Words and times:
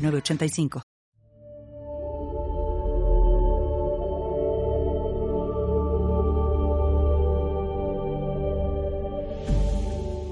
985. 0.00 0.82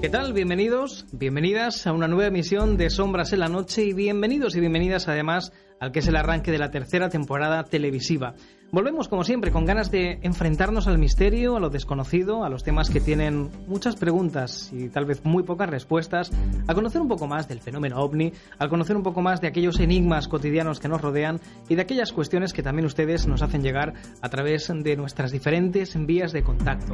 ¿Qué 0.01 0.07
tal? 0.07 0.31
Bienvenidos, 0.31 1.05
bienvenidas 1.11 1.85
a 1.85 1.91
una 1.91 2.07
nueva 2.07 2.27
emisión 2.27 2.77
de 2.77 2.89
Sombras 2.89 3.33
en 3.33 3.39
la 3.39 3.49
Noche 3.49 3.83
y 3.83 3.91
bienvenidos 3.91 4.55
y 4.55 4.61
bienvenidas 4.61 5.09
además 5.09 5.51
al 5.79 5.91
que 5.91 5.99
es 5.99 6.07
el 6.07 6.15
arranque 6.15 6.51
de 6.51 6.57
la 6.57 6.71
tercera 6.71 7.09
temporada 7.09 7.65
televisiva. 7.65 8.33
Volvemos, 8.71 9.07
como 9.07 9.23
siempre, 9.23 9.51
con 9.51 9.65
ganas 9.65 9.89
de 9.89 10.19
enfrentarnos 10.21 10.85
al 10.85 10.99
misterio, 10.99 11.57
a 11.57 11.59
lo 11.59 11.71
desconocido, 11.71 12.43
a 12.43 12.49
los 12.49 12.63
temas 12.63 12.91
que 12.91 12.99
tienen 12.99 13.49
muchas 13.65 13.95
preguntas 13.95 14.71
y 14.71 14.89
tal 14.89 15.05
vez 15.05 15.25
muy 15.25 15.41
pocas 15.41 15.67
respuestas, 15.67 16.31
a 16.67 16.75
conocer 16.75 17.01
un 17.01 17.07
poco 17.07 17.25
más 17.25 17.47
del 17.47 17.61
fenómeno 17.61 17.97
ovni, 17.97 18.31
a 18.59 18.67
conocer 18.69 18.95
un 18.95 19.01
poco 19.01 19.23
más 19.23 19.41
de 19.41 19.47
aquellos 19.47 19.79
enigmas 19.79 20.27
cotidianos 20.27 20.79
que 20.79 20.87
nos 20.87 21.01
rodean 21.01 21.39
y 21.67 21.73
de 21.73 21.81
aquellas 21.81 22.13
cuestiones 22.13 22.53
que 22.53 22.61
también 22.61 22.85
ustedes 22.85 23.25
nos 23.25 23.41
hacen 23.41 23.63
llegar 23.63 23.95
a 24.21 24.29
través 24.29 24.71
de 24.71 24.95
nuestras 24.95 25.31
diferentes 25.31 25.97
vías 26.05 26.31
de 26.31 26.43
contacto. 26.43 26.93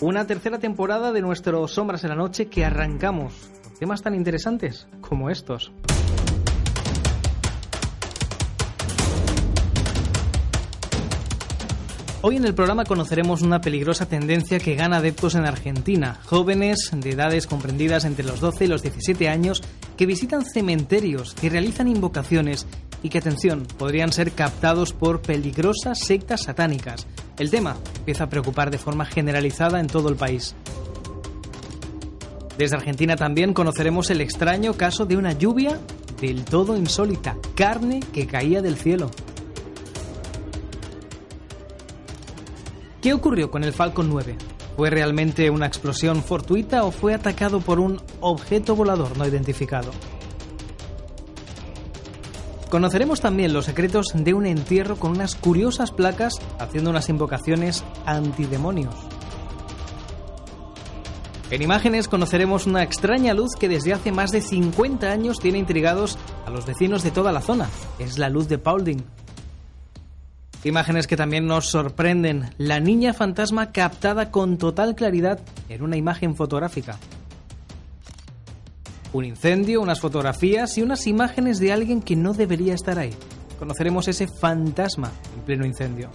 Una 0.00 0.26
tercera 0.26 0.58
temporada 0.58 1.12
de 1.12 1.22
nuestro 1.22 1.68
Sombras 1.68 2.02
en 2.02 2.10
la 2.10 2.16
Noche 2.16 2.46
que 2.46 2.64
arrancamos 2.64 3.48
con 3.62 3.74
temas 3.74 4.02
tan 4.02 4.16
interesantes 4.16 4.88
como 5.00 5.30
estos. 5.30 5.72
Hoy 12.24 12.36
en 12.36 12.44
el 12.44 12.54
programa 12.54 12.84
conoceremos 12.84 13.42
una 13.42 13.60
peligrosa 13.60 14.06
tendencia 14.06 14.60
que 14.60 14.76
gana 14.76 14.98
adeptos 14.98 15.34
en 15.34 15.44
Argentina, 15.44 16.20
jóvenes 16.24 16.92
de 16.94 17.10
edades 17.10 17.48
comprendidas 17.48 18.04
entre 18.04 18.24
los 18.24 18.38
12 18.38 18.64
y 18.64 18.68
los 18.68 18.80
17 18.80 19.28
años 19.28 19.60
que 19.96 20.06
visitan 20.06 20.44
cementerios, 20.44 21.34
que 21.34 21.50
realizan 21.50 21.88
invocaciones 21.88 22.68
y 23.02 23.08
que, 23.08 23.18
atención, 23.18 23.66
podrían 23.76 24.12
ser 24.12 24.30
captados 24.30 24.92
por 24.92 25.20
peligrosas 25.20 25.98
sectas 25.98 26.44
satánicas. 26.44 27.08
El 27.40 27.50
tema 27.50 27.76
empieza 27.96 28.24
a 28.24 28.28
preocupar 28.28 28.70
de 28.70 28.78
forma 28.78 29.04
generalizada 29.04 29.80
en 29.80 29.88
todo 29.88 30.08
el 30.08 30.14
país. 30.14 30.54
Desde 32.56 32.76
Argentina 32.76 33.16
también 33.16 33.52
conoceremos 33.52 34.10
el 34.10 34.20
extraño 34.20 34.74
caso 34.74 35.06
de 35.06 35.16
una 35.16 35.32
lluvia 35.32 35.80
del 36.20 36.44
todo 36.44 36.76
insólita, 36.76 37.36
carne 37.56 37.98
que 38.12 38.28
caía 38.28 38.62
del 38.62 38.76
cielo. 38.76 39.10
¿Qué 43.02 43.12
ocurrió 43.12 43.50
con 43.50 43.64
el 43.64 43.72
Falcon 43.72 44.08
9? 44.08 44.36
¿Fue 44.76 44.88
realmente 44.88 45.50
una 45.50 45.66
explosión 45.66 46.22
fortuita 46.22 46.84
o 46.84 46.92
fue 46.92 47.14
atacado 47.14 47.60
por 47.60 47.80
un 47.80 48.00
objeto 48.20 48.76
volador 48.76 49.18
no 49.18 49.26
identificado? 49.26 49.90
Conoceremos 52.70 53.20
también 53.20 53.52
los 53.52 53.64
secretos 53.64 54.06
de 54.14 54.34
un 54.34 54.46
entierro 54.46 54.94
con 54.94 55.10
unas 55.10 55.34
curiosas 55.34 55.90
placas 55.90 56.34
haciendo 56.60 56.90
unas 56.90 57.08
invocaciones 57.08 57.82
antidemonios. 58.06 58.94
En 61.50 61.60
imágenes 61.60 62.06
conoceremos 62.06 62.66
una 62.68 62.84
extraña 62.84 63.34
luz 63.34 63.56
que 63.58 63.68
desde 63.68 63.92
hace 63.92 64.12
más 64.12 64.30
de 64.30 64.40
50 64.42 65.10
años 65.10 65.40
tiene 65.40 65.58
intrigados 65.58 66.18
a 66.46 66.50
los 66.50 66.66
vecinos 66.66 67.02
de 67.02 67.10
toda 67.10 67.32
la 67.32 67.40
zona. 67.40 67.68
Es 67.98 68.16
la 68.16 68.30
luz 68.30 68.48
de 68.48 68.58
Paulding, 68.58 69.04
Imágenes 70.64 71.08
que 71.08 71.16
también 71.16 71.46
nos 71.46 71.68
sorprenden. 71.68 72.50
La 72.56 72.78
niña 72.78 73.12
fantasma 73.12 73.72
captada 73.72 74.30
con 74.30 74.58
total 74.58 74.94
claridad 74.94 75.40
en 75.68 75.82
una 75.82 75.96
imagen 75.96 76.36
fotográfica. 76.36 76.98
Un 79.12 79.24
incendio, 79.24 79.82
unas 79.82 80.00
fotografías 80.00 80.78
y 80.78 80.82
unas 80.82 81.06
imágenes 81.06 81.58
de 81.58 81.72
alguien 81.72 82.00
que 82.00 82.16
no 82.16 82.32
debería 82.32 82.74
estar 82.74 82.98
ahí. 82.98 83.12
Conoceremos 83.58 84.06
ese 84.08 84.28
fantasma 84.28 85.10
en 85.36 85.42
pleno 85.42 85.66
incendio. 85.66 86.10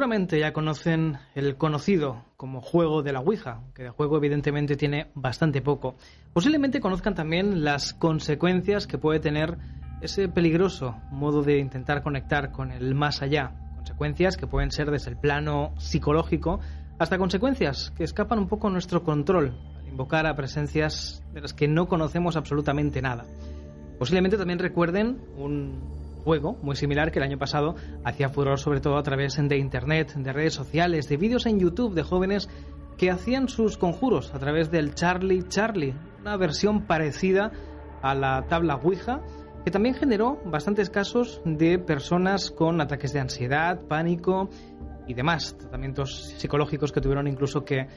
Seguramente 0.00 0.40
ya 0.40 0.54
conocen 0.54 1.18
el 1.34 1.58
conocido 1.58 2.24
como 2.38 2.62
juego 2.62 3.02
de 3.02 3.12
la 3.12 3.20
Ouija, 3.20 3.60
que 3.74 3.82
de 3.82 3.90
juego 3.90 4.16
evidentemente 4.16 4.74
tiene 4.74 5.10
bastante 5.14 5.60
poco. 5.60 5.94
Posiblemente 6.32 6.80
conozcan 6.80 7.14
también 7.14 7.64
las 7.64 7.92
consecuencias 7.92 8.86
que 8.86 8.96
puede 8.96 9.20
tener 9.20 9.58
ese 10.00 10.30
peligroso 10.30 10.96
modo 11.10 11.42
de 11.42 11.58
intentar 11.58 12.02
conectar 12.02 12.50
con 12.50 12.72
el 12.72 12.94
más 12.94 13.20
allá. 13.20 13.52
Consecuencias 13.76 14.38
que 14.38 14.46
pueden 14.46 14.70
ser 14.70 14.90
desde 14.90 15.10
el 15.10 15.18
plano 15.18 15.74
psicológico 15.76 16.60
hasta 16.98 17.18
consecuencias 17.18 17.90
que 17.90 18.04
escapan 18.04 18.38
un 18.38 18.48
poco 18.48 18.68
a 18.68 18.70
nuestro 18.70 19.04
control 19.04 19.52
al 19.78 19.86
invocar 19.86 20.26
a 20.26 20.34
presencias 20.34 21.22
de 21.34 21.42
las 21.42 21.52
que 21.52 21.68
no 21.68 21.88
conocemos 21.88 22.36
absolutamente 22.36 23.02
nada. 23.02 23.26
Posiblemente 23.98 24.38
también 24.38 24.60
recuerden 24.60 25.20
un 25.36 26.09
juego 26.20 26.56
muy 26.62 26.76
similar 26.76 27.10
que 27.10 27.18
el 27.18 27.24
año 27.24 27.38
pasado 27.38 27.74
hacía 28.04 28.28
furor 28.28 28.58
sobre 28.58 28.80
todo 28.80 28.96
a 28.96 29.02
través 29.02 29.36
de 29.36 29.56
internet, 29.56 30.14
de 30.14 30.32
redes 30.32 30.54
sociales, 30.54 31.08
de 31.08 31.16
vídeos 31.16 31.46
en 31.46 31.58
YouTube 31.58 31.94
de 31.94 32.02
jóvenes 32.02 32.48
que 32.96 33.10
hacían 33.10 33.48
sus 33.48 33.76
conjuros 33.76 34.34
a 34.34 34.38
través 34.38 34.70
del 34.70 34.94
Charlie 34.94 35.48
Charlie, 35.48 35.94
una 36.20 36.36
versión 36.36 36.86
parecida 36.86 37.50
a 38.02 38.14
la 38.14 38.46
tabla 38.48 38.76
Ouija 38.76 39.22
que 39.64 39.70
también 39.70 39.94
generó 39.94 40.40
bastantes 40.44 40.90
casos 40.90 41.40
de 41.44 41.78
personas 41.78 42.50
con 42.50 42.80
ataques 42.80 43.12
de 43.12 43.20
ansiedad, 43.20 43.80
pánico 43.88 44.48
y 45.06 45.14
demás 45.14 45.56
tratamientos 45.58 46.34
psicológicos 46.38 46.92
que 46.92 47.00
tuvieron 47.00 47.26
incluso 47.26 47.64
que 47.64 47.80
eh, 47.80 47.88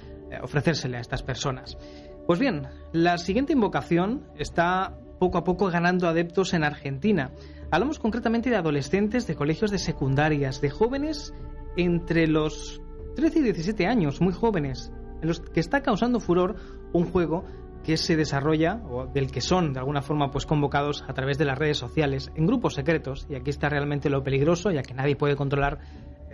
ofrecérsele 0.41 0.97
a 0.97 1.01
estas 1.01 1.23
personas. 1.23 1.77
Pues 2.25 2.39
bien, 2.39 2.67
la 2.91 3.17
siguiente 3.17 3.53
invocación 3.53 4.25
está 4.37 4.97
poco 5.19 5.37
a 5.37 5.43
poco 5.43 5.67
ganando 5.67 6.07
adeptos 6.07 6.53
en 6.53 6.63
Argentina. 6.63 7.31
Hablamos 7.73 7.97
concretamente 7.97 8.51
de 8.51 8.55
adolescentes 8.55 9.25
de 9.25 9.33
colegios 9.33 9.71
de 9.71 9.79
secundarias, 9.79 10.61
de 10.61 10.69
jóvenes 10.69 11.33
entre 11.75 12.27
los 12.27 12.79
13 13.15 13.39
y 13.39 13.41
17 13.41 13.87
años, 13.87 14.21
muy 14.21 14.31
jóvenes, 14.31 14.91
en 15.23 15.27
los 15.27 15.39
que 15.39 15.59
está 15.59 15.81
causando 15.81 16.19
furor 16.19 16.55
un 16.93 17.05
juego 17.05 17.45
que 17.83 17.97
se 17.97 18.15
desarrolla 18.15 18.79
o 18.87 19.07
del 19.07 19.31
que 19.31 19.41
son 19.41 19.73
de 19.73 19.79
alguna 19.79 20.03
forma 20.03 20.29
pues 20.29 20.45
convocados 20.45 21.03
a 21.07 21.15
través 21.15 21.39
de 21.39 21.45
las 21.45 21.57
redes 21.57 21.79
sociales 21.79 22.29
en 22.35 22.45
grupos 22.45 22.75
secretos 22.75 23.25
y 23.27 23.33
aquí 23.33 23.49
está 23.49 23.69
realmente 23.69 24.07
lo 24.07 24.21
peligroso 24.21 24.69
ya 24.69 24.83
que 24.83 24.93
nadie 24.93 25.15
puede 25.15 25.35
controlar 25.35 25.79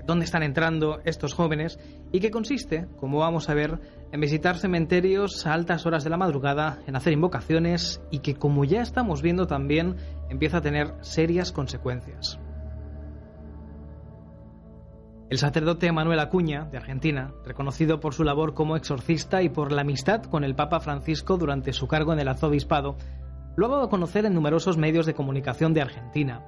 dónde 0.05 0.25
están 0.25 0.43
entrando 0.43 0.99
estos 1.05 1.33
jóvenes 1.33 1.79
y 2.11 2.19
que 2.19 2.31
consiste, 2.31 2.87
como 2.97 3.19
vamos 3.19 3.47
a 3.47 3.53
ver, 3.53 3.79
en 4.11 4.19
visitar 4.19 4.57
cementerios 4.57 5.45
a 5.45 5.53
altas 5.53 5.85
horas 5.85 6.03
de 6.03 6.09
la 6.09 6.17
madrugada, 6.17 6.79
en 6.87 6.95
hacer 6.95 7.13
invocaciones 7.13 8.01
y 8.09 8.19
que, 8.19 8.33
como 8.33 8.65
ya 8.65 8.81
estamos 8.81 9.21
viendo 9.21 9.45
también, 9.45 9.97
empieza 10.29 10.57
a 10.57 10.61
tener 10.61 10.93
serias 11.01 11.51
consecuencias. 11.51 12.39
El 15.29 15.37
sacerdote 15.37 15.91
Manuel 15.91 16.19
Acuña, 16.19 16.65
de 16.71 16.77
Argentina, 16.77 17.33
reconocido 17.45 17.99
por 17.99 18.15
su 18.15 18.23
labor 18.23 18.55
como 18.55 18.75
exorcista 18.75 19.43
y 19.43 19.49
por 19.49 19.71
la 19.71 19.81
amistad 19.81 20.23
con 20.23 20.43
el 20.43 20.55
Papa 20.55 20.79
Francisco 20.79 21.37
durante 21.37 21.71
su 21.71 21.87
cargo 21.87 22.13
en 22.13 22.19
el 22.19 22.27
arzobispado, 22.27 22.97
lo 23.55 23.67
ha 23.67 23.69
dado 23.69 23.83
a 23.83 23.89
conocer 23.89 24.25
en 24.25 24.33
numerosos 24.33 24.77
medios 24.77 25.05
de 25.05 25.13
comunicación 25.13 25.73
de 25.75 25.81
Argentina. 25.81 26.43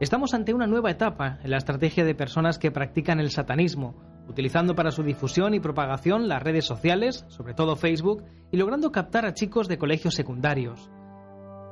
Estamos 0.00 0.34
ante 0.34 0.52
una 0.52 0.66
nueva 0.66 0.90
etapa 0.90 1.38
en 1.42 1.50
la 1.50 1.56
estrategia 1.56 2.04
de 2.04 2.14
personas 2.14 2.58
que 2.58 2.70
practican 2.70 3.20
el 3.20 3.30
satanismo, 3.30 3.94
utilizando 4.28 4.74
para 4.74 4.90
su 4.90 5.02
difusión 5.02 5.54
y 5.54 5.60
propagación 5.60 6.28
las 6.28 6.42
redes 6.42 6.66
sociales, 6.66 7.24
sobre 7.28 7.54
todo 7.54 7.74
Facebook, 7.74 8.22
y 8.50 8.58
logrando 8.58 8.92
captar 8.92 9.24
a 9.24 9.32
chicos 9.32 9.66
de 9.66 9.78
colegios 9.78 10.14
secundarios. 10.14 10.90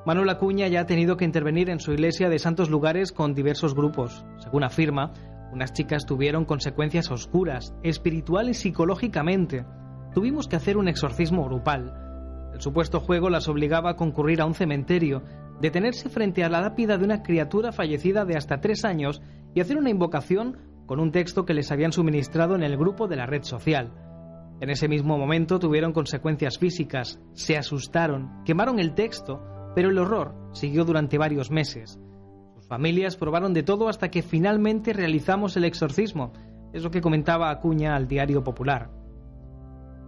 Manuel 0.06 0.31
Acuña 0.31 0.69
ya 0.69 0.81
ha 0.81 0.87
tenido 0.87 1.17
que 1.17 1.25
intervenir 1.25 1.69
en 1.71 1.81
su 1.81 1.93
iglesia 1.93 2.29
de 2.29 2.39
santos 2.39 2.71
lugares 2.71 3.12
con 3.12 3.35
diversos 3.35 3.75
grupos. 3.75 4.25
Según 4.39 4.65
afirma, 4.65 5.12
unas 5.53 5.73
chicas 5.73 6.06
tuvieron 6.06 6.45
consecuencias 6.45 7.11
oscuras, 7.11 7.75
espiritual 7.83 8.49
y 8.49 8.55
psicológicamente. 8.55 9.65
Tuvimos 10.15 10.49
que 10.49 10.56
hacer 10.56 10.77
un 10.77 10.89
exorcismo 10.89 11.45
grupal. 11.45 11.95
El 12.55 12.61
supuesto 12.61 13.00
juego 13.00 13.29
las 13.29 13.49
obligaba 13.49 13.91
a 13.91 13.97
concurrir 13.97 14.41
a 14.41 14.47
un 14.47 14.55
cementerio, 14.55 15.23
detenerse 15.61 16.09
frente 16.09 16.44
a 16.44 16.49
la 16.49 16.61
lápida 16.61 16.97
de 16.97 17.05
una 17.05 17.23
criatura 17.23 17.73
fallecida 17.73 18.25
de 18.25 18.37
hasta 18.37 18.61
tres 18.61 18.85
años 18.85 19.21
y 19.55 19.61
hacer 19.61 19.77
una 19.77 19.91
invocación 19.91 20.56
con 20.87 21.01
un 21.01 21.12
texto 21.12 21.44
que 21.44 21.55
les 21.55 21.71
habían 21.71 21.93
suministrado 21.93 22.55
en 22.55 22.62
el 22.62 22.77
grupo 22.77 23.09
de 23.09 23.17
la 23.17 23.27
red 23.27 23.43
social. 23.43 23.93
En 24.61 24.71
ese 24.71 24.89
mismo 24.89 25.19
momento 25.19 25.59
tuvieron 25.59 25.93
consecuencias 25.93 26.59
físicas, 26.59 27.21
se 27.35 27.56
asustaron, 27.56 28.43
quemaron 28.44 28.79
el 28.81 28.94
texto, 28.94 29.41
pero 29.75 29.91
el 29.91 29.99
horror 29.99 30.35
siguió 30.53 30.85
durante 30.85 31.19
varios 31.19 31.50
meses 31.50 31.99
familias 32.69 33.17
probaron 33.17 33.55
de 33.55 33.62
todo 33.62 33.88
hasta 33.88 34.11
que 34.11 34.23
finalmente 34.23 34.93
realizamos 34.93 35.56
el 35.56 35.65
exorcismo. 35.65 36.32
Es 36.73 36.85
lo 36.85 36.91
que 36.91 37.00
comentaba 37.00 37.50
Acuña 37.50 37.97
al 37.97 38.06
Diario 38.06 38.44
Popular. 38.44 38.91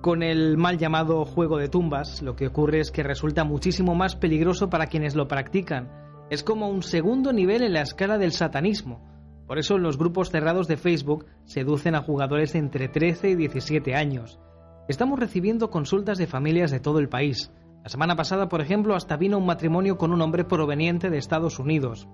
Con 0.03 0.23
el 0.23 0.57
mal 0.57 0.79
llamado 0.79 1.25
juego 1.25 1.59
de 1.59 1.69
tumbas, 1.69 2.23
lo 2.23 2.37
que 2.37 2.47
ocurre 2.47 2.81
es 2.81 2.91
que 2.91 3.03
resulta 3.03 3.45
muchísimo 3.45 3.95
más 3.95 4.15
peligroso 4.15 4.69
para 4.69 4.87
quienes 4.87 5.15
lo 5.15 5.27
practican. 5.27 5.91
Es 6.31 6.45
como 6.45 6.69
un 6.69 6.83
segundo 6.83 7.33
nivel 7.33 7.62
en 7.62 7.73
la 7.73 7.83
escala 7.83 8.19
del 8.19 8.33
satanismo. 8.33 9.07
Por 9.47 9.59
eso 9.59 9.79
los 9.79 9.99
grupos 9.99 10.31
cerrados 10.31 10.69
de 10.69 10.77
Facebook 10.77 11.27
seducen 11.45 11.95
a 11.95 12.03
jugadores 12.03 12.53
de 12.53 12.61
entre 12.61 12.89
13 12.89 13.31
y 13.31 13.35
17 13.37 13.95
años. 13.95 14.39
Estamos 14.87 15.19
recibiendo 15.19 15.71
consultas 15.71 16.19
de 16.19 16.27
familias 16.27 16.71
de 16.71 16.81
todo 16.81 16.99
el 16.99 17.09
país. 17.09 17.53
La 17.82 17.88
semana 17.88 18.15
pasada, 18.15 18.49
por 18.49 18.61
ejemplo, 18.61 18.94
hasta 18.94 19.17
vino 19.17 19.38
un 19.38 19.47
matrimonio 19.47 19.97
con 19.97 20.12
un 20.12 20.21
hombre 20.21 20.44
proveniente 20.44 21.09
de 21.09 21.17
Estados 21.17 21.59
Unidos. 21.59 22.09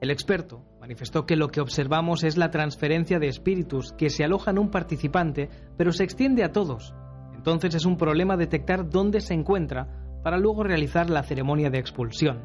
El 0.00 0.10
experto 0.10 0.64
manifestó 0.80 1.26
que 1.26 1.36
lo 1.36 1.48
que 1.48 1.60
observamos 1.60 2.24
es 2.24 2.36
la 2.36 2.50
transferencia 2.50 3.18
de 3.18 3.28
espíritus 3.28 3.92
que 3.92 4.10
se 4.10 4.24
aloja 4.24 4.50
en 4.50 4.58
un 4.58 4.70
participante, 4.70 5.48
pero 5.76 5.92
se 5.92 6.02
extiende 6.02 6.44
a 6.44 6.52
todos. 6.52 6.92
Entonces 7.34 7.74
es 7.74 7.86
un 7.86 7.96
problema 7.96 8.36
detectar 8.36 8.90
dónde 8.90 9.20
se 9.20 9.34
encuentra 9.34 9.88
para 10.24 10.38
luego 10.38 10.64
realizar 10.64 11.08
la 11.08 11.22
ceremonia 11.22 11.70
de 11.70 11.78
expulsión. 11.78 12.44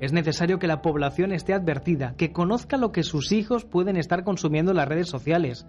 Es 0.00 0.12
necesario 0.12 0.58
que 0.58 0.66
la 0.66 0.80
población 0.80 1.32
esté 1.32 1.52
advertida, 1.52 2.14
que 2.16 2.32
conozca 2.32 2.78
lo 2.78 2.92
que 2.92 3.02
sus 3.02 3.30
hijos 3.30 3.64
pueden 3.64 3.96
estar 3.96 4.24
consumiendo 4.24 4.72
en 4.72 4.78
las 4.78 4.88
redes 4.88 5.08
sociales. 5.08 5.66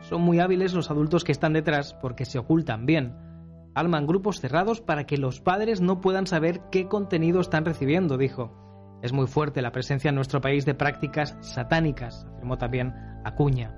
Son 0.00 0.22
muy 0.22 0.40
hábiles 0.40 0.72
los 0.72 0.90
adultos 0.90 1.24
que 1.24 1.32
están 1.32 1.52
detrás 1.52 1.94
porque 2.00 2.24
se 2.24 2.38
ocultan 2.38 2.86
bien. 2.86 3.25
Alman 3.76 4.06
grupos 4.06 4.40
cerrados 4.40 4.80
para 4.80 5.04
que 5.04 5.18
los 5.18 5.42
padres 5.42 5.82
no 5.82 6.00
puedan 6.00 6.26
saber 6.26 6.62
qué 6.72 6.88
contenido 6.88 7.40
están 7.40 7.66
recibiendo, 7.66 8.16
dijo. 8.16 8.98
Es 9.02 9.12
muy 9.12 9.26
fuerte 9.26 9.60
la 9.60 9.70
presencia 9.70 10.08
en 10.08 10.14
nuestro 10.14 10.40
país 10.40 10.64
de 10.64 10.74
prácticas 10.74 11.36
satánicas, 11.42 12.26
afirmó 12.32 12.56
también 12.56 12.94
Acuña. 13.22 13.74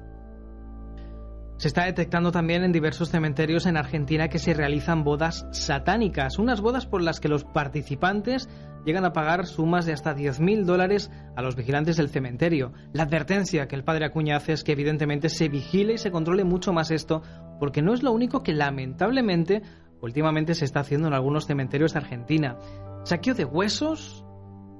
Se 1.57 1.67
está 1.67 1.87
detectando 1.87 2.31
también 2.31 2.63
en 2.63 2.71
diversos 2.71 3.09
cementerios 3.09 3.67
en 3.67 3.77
Argentina 3.77 4.29
que 4.29 4.39
se 4.39 4.55
realizan 4.55 5.03
bodas 5.03 5.45
satánicas, 5.51 6.39
unas 6.39 6.61
bodas 6.61 6.87
por 6.87 7.03
las 7.03 7.19
que 7.19 7.29
los 7.29 7.43
participantes 7.43 8.49
llegan 8.85 9.05
a 9.05 9.13
pagar 9.13 9.47
sumas 9.47 9.85
de 9.85 9.93
hasta 9.93 10.15
10.000 10.15 10.65
dólares 10.65 11.11
a 11.35 11.43
los 11.43 11.57
vigilantes 11.57 11.97
del 11.97 12.11
cementerio. 12.11 12.73
La 12.93 13.03
advertencia 13.03 13.67
que 13.67 13.75
el 13.75 13.83
padre 13.83 14.07
Acuña 14.07 14.37
hace 14.37 14.53
es 14.53 14.63
que 14.63 14.71
evidentemente 14.71 15.29
se 15.29 15.49
vigile 15.49 15.95
y 15.95 15.99
se 15.99 16.13
controle 16.13 16.45
mucho 16.45 16.73
más 16.73 16.93
esto, 16.93 17.23
porque 17.59 17.83
no 17.83 17.93
es 17.93 18.05
lo 18.05 18.13
único 18.13 18.45
que 18.45 18.53
lamentablemente 18.53 19.63
últimamente 20.01 20.55
se 20.55 20.65
está 20.65 20.81
haciendo 20.81 21.09
en 21.09 21.15
algunos 21.15 21.47
cementerios 21.47 21.93
de 21.93 21.99
Argentina. 22.01 22.57
Saqueo 23.05 23.35
de 23.35 23.45
huesos, 23.45 24.25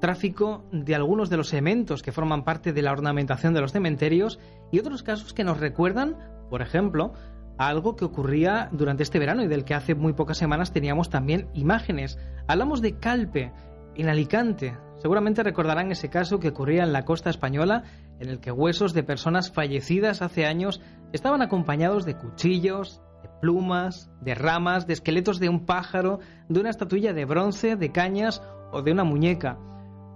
tráfico 0.01 0.65
de 0.73 0.95
algunos 0.95 1.31
de 1.31 1.37
los 1.37 1.53
elementos 1.53 2.03
que 2.03 2.13
forman 2.13 2.45
parte 2.45 2.73
de 2.73 2.83
la 2.83 2.93
ornamentación 2.93 3.55
de 3.55 3.61
los 3.61 3.73
cementerios 3.73 4.39
y 4.71 4.79
otros 4.79 5.03
casos 5.03 5.33
que 5.33 5.45
nos 5.45 5.59
recuerdan, 5.59 6.17
por 6.51 6.63
ejemplo, 6.63 7.13
algo 7.59 7.97
que 7.97 8.05
ocurría 8.05 8.69
durante 8.73 9.03
este 9.03 9.19
verano 9.19 9.43
y 9.43 9.49
del 9.49 9.65
que 9.65 9.75
hace 9.75 9.95
muy 9.95 10.13
pocas 10.13 10.39
semanas 10.39 10.73
teníamos 10.73 11.11
también 11.11 11.49
imágenes. 11.55 12.19
Hablamos 12.47 12.81
de 12.81 12.99
Calpe, 12.99 13.53
en 13.97 14.09
Alicante. 14.09 14.79
Seguramente 14.97 15.43
recordarán 15.43 15.91
ese 15.91 16.09
caso 16.09 16.39
que 16.39 16.49
ocurría 16.49 16.85
en 16.85 16.93
la 16.93 17.05
costa 17.05 17.31
española, 17.31 17.85
en 18.21 18.29
el 18.29 18.41
que 18.41 18.53
huesos 18.53 18.95
de 18.95 19.03
personas 19.03 19.51
fallecidas 19.51 20.23
hace 20.23 20.47
años 20.47 20.81
estaban 21.13 21.43
acompañados 21.43 22.05
de 22.05 22.17
cuchillos, 22.17 23.03
plumas, 23.41 24.11
de 24.21 24.35
ramas, 24.35 24.87
de 24.87 24.95
esqueletos 24.95 25.39
de 25.39 25.49
un 25.49 25.67
pájaro, 25.67 26.21
de 26.49 26.61
una 26.61 26.71
estatuilla 26.71 27.13
de 27.13 27.25
bronce, 27.25 27.77
de 27.77 27.93
cañas 27.93 28.43
o 28.73 28.83
de 28.83 28.93
una 28.93 29.05
muñeca 29.05 29.59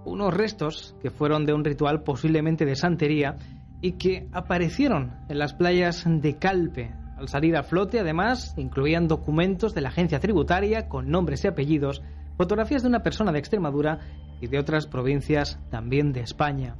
unos 0.05 0.33
restos 0.33 0.95
que 1.01 1.09
fueron 1.09 1.45
de 1.45 1.53
un 1.53 1.63
ritual 1.63 2.03
posiblemente 2.03 2.65
de 2.65 2.75
santería 2.75 3.37
y 3.81 3.93
que 3.93 4.27
aparecieron 4.31 5.13
en 5.29 5.39
las 5.39 5.53
playas 5.53 6.03
de 6.05 6.37
Calpe. 6.37 6.93
Al 7.17 7.27
salir 7.27 7.55
a 7.55 7.63
flote, 7.63 7.99
además, 7.99 8.53
incluían 8.57 9.07
documentos 9.07 9.73
de 9.73 9.81
la 9.81 9.89
agencia 9.89 10.19
tributaria 10.19 10.89
con 10.89 11.09
nombres 11.09 11.43
y 11.43 11.47
apellidos, 11.47 12.01
fotografías 12.37 12.81
de 12.81 12.89
una 12.89 13.03
persona 13.03 13.31
de 13.31 13.39
Extremadura 13.39 13.99
y 14.41 14.47
de 14.47 14.59
otras 14.59 14.87
provincias 14.87 15.59
también 15.69 16.11
de 16.11 16.21
España. 16.21 16.75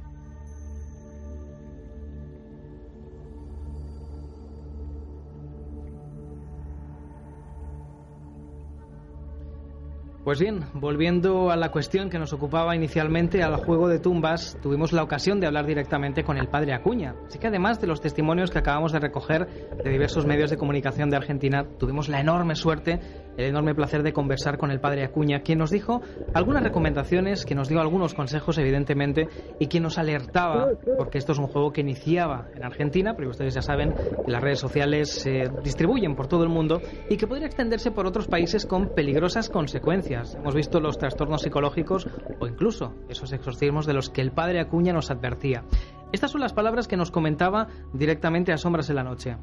Pues 10.24 10.40
bien, 10.40 10.60
volviendo 10.72 11.50
a 11.50 11.56
la 11.56 11.70
cuestión 11.70 12.08
que 12.08 12.18
nos 12.18 12.32
ocupaba 12.32 12.74
inicialmente 12.74 13.42
al 13.42 13.56
juego 13.56 13.88
de 13.88 13.98
tumbas, 13.98 14.56
tuvimos 14.62 14.94
la 14.94 15.02
ocasión 15.02 15.38
de 15.38 15.46
hablar 15.46 15.66
directamente 15.66 16.24
con 16.24 16.38
el 16.38 16.48
padre 16.48 16.72
Acuña. 16.72 17.14
Así 17.26 17.38
que 17.38 17.48
además 17.48 17.78
de 17.78 17.86
los 17.86 18.00
testimonios 18.00 18.50
que 18.50 18.58
acabamos 18.58 18.92
de 18.92 19.00
recoger 19.00 19.68
de 19.84 19.90
diversos 19.90 20.24
medios 20.24 20.48
de 20.48 20.56
comunicación 20.56 21.10
de 21.10 21.18
Argentina, 21.18 21.66
tuvimos 21.78 22.08
la 22.08 22.20
enorme 22.20 22.54
suerte, 22.54 23.00
el 23.36 23.46
enorme 23.46 23.74
placer 23.74 24.02
de 24.02 24.12
conversar 24.12 24.58
con 24.58 24.70
el 24.70 24.80
padre 24.80 25.04
Acuña, 25.04 25.40
quien 25.40 25.58
nos 25.58 25.70
dijo 25.70 26.02
algunas 26.32 26.62
recomendaciones, 26.62 27.44
que 27.44 27.54
nos 27.54 27.68
dio 27.68 27.80
algunos 27.80 28.14
consejos, 28.14 28.58
evidentemente, 28.58 29.28
y 29.58 29.66
quien 29.66 29.82
nos 29.82 29.98
alertaba, 29.98 30.68
porque 30.96 31.18
esto 31.18 31.32
es 31.32 31.38
un 31.38 31.46
juego 31.46 31.72
que 31.72 31.80
iniciaba 31.80 32.48
en 32.54 32.64
Argentina, 32.64 33.14
pero 33.16 33.30
ustedes 33.30 33.54
ya 33.54 33.62
saben 33.62 33.92
que 34.24 34.30
las 34.30 34.42
redes 34.42 34.58
sociales 34.58 35.10
se 35.10 35.50
distribuyen 35.62 36.14
por 36.14 36.26
todo 36.26 36.42
el 36.42 36.48
mundo 36.48 36.80
y 37.08 37.16
que 37.16 37.26
podría 37.26 37.46
extenderse 37.46 37.90
por 37.90 38.06
otros 38.06 38.26
países 38.26 38.66
con 38.66 38.88
peligrosas 38.94 39.48
consecuencias 39.48 39.94
Hemos 40.04 40.54
visto 40.54 40.80
los 40.80 40.98
trastornos 40.98 41.42
psicológicos 41.42 42.06
o 42.38 42.46
incluso 42.46 42.94
esos 43.08 43.32
exorcismos 43.32 43.86
de 43.86 43.94
los 43.94 44.10
que 44.10 44.20
el 44.20 44.32
padre 44.32 44.60
Acuña 44.60 44.92
nos 44.92 45.10
advertía. 45.10 45.64
Estas 46.12 46.30
son 46.30 46.40
las 46.40 46.52
palabras 46.52 46.88
que 46.88 46.96
nos 46.96 47.10
comentaba 47.10 47.68
directamente 47.92 48.52
a 48.52 48.56
Sombras 48.56 48.90
en 48.90 48.96
la 48.96 49.04
Noche. 49.04 49.36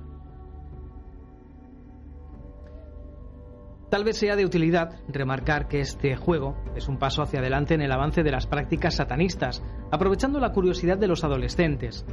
Tal 3.92 4.06
vez 4.06 4.16
sea 4.16 4.38
de 4.38 4.46
utilidad 4.46 5.02
remarcar 5.10 5.68
que 5.68 5.82
este 5.82 6.16
juego 6.16 6.56
es 6.78 6.88
un 6.88 6.98
paso 6.98 7.22
hacia 7.22 7.42
adelante 7.42 7.74
en 7.74 7.82
el 7.82 7.92
avance 7.92 8.24
de 8.24 8.32
las 8.32 8.48
prácticas 8.48 8.96
satanistas, 8.96 9.62
aprovechando 9.92 10.40
la 10.40 10.54
curiosidad 10.54 10.98
de 10.98 11.10
los 11.10 11.26
adolescentes. 11.26 12.06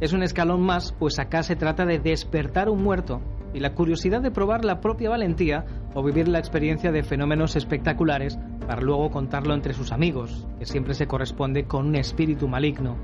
Es 0.00 0.14
un 0.14 0.22
escalón 0.22 0.62
más, 0.62 0.92
pues 0.98 1.18
acá 1.18 1.42
se 1.42 1.54
trata 1.54 1.84
de 1.84 1.98
despertar 1.98 2.70
un 2.70 2.82
muerto 2.82 3.20
y 3.52 3.60
la 3.60 3.74
curiosidad 3.74 4.22
de 4.22 4.30
probar 4.30 4.64
la 4.64 4.80
propia 4.80 5.10
valentía 5.10 5.66
o 5.94 6.02
vivir 6.02 6.28
la 6.28 6.38
experiencia 6.38 6.92
de 6.92 7.02
fenómenos 7.02 7.56
espectaculares 7.56 8.38
para 8.66 8.80
luego 8.80 9.10
contarlo 9.10 9.52
entre 9.52 9.74
sus 9.74 9.92
amigos, 9.92 10.48
que 10.58 10.64
siempre 10.64 10.94
se 10.94 11.06
corresponde 11.06 11.64
con 11.64 11.88
un 11.88 11.96
espíritu 11.96 12.48
maligno. 12.48 12.96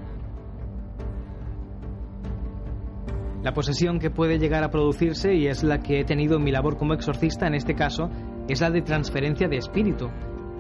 La 3.45 3.53
posesión 3.53 3.99
que 3.99 4.09
puede 4.09 4.39
llegar 4.39 4.65
a 4.65 4.71
producirse, 4.71 5.35
y 5.35 5.49
es 5.49 5.63
la 5.63 5.81
que 5.81 6.01
he 6.01 6.05
tenido 6.05 6.39
en 6.39 6.45
mi 6.45 6.51
labor 6.51 6.79
como 6.79 6.95
exorcista 6.95 7.47
en 7.47 7.53
este 7.53 7.75
caso, 7.75 8.09
es 8.49 8.63
la 8.63 8.71
de 8.71 8.81
transferencia 8.81 9.49
de 9.49 9.59
espíritu. 9.59 10.09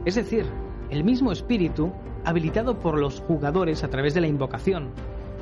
Es 0.05 0.17
decir, 0.17 0.45
el 0.91 1.03
mismo 1.03 1.33
espíritu 1.33 1.95
habilitado 2.27 2.79
por 2.79 3.01
los 3.01 3.21
jugadores 3.23 3.85
a 3.85 3.89
través 3.89 4.13
de 4.13 4.21
la 4.21 4.27
invocación, 4.27 4.91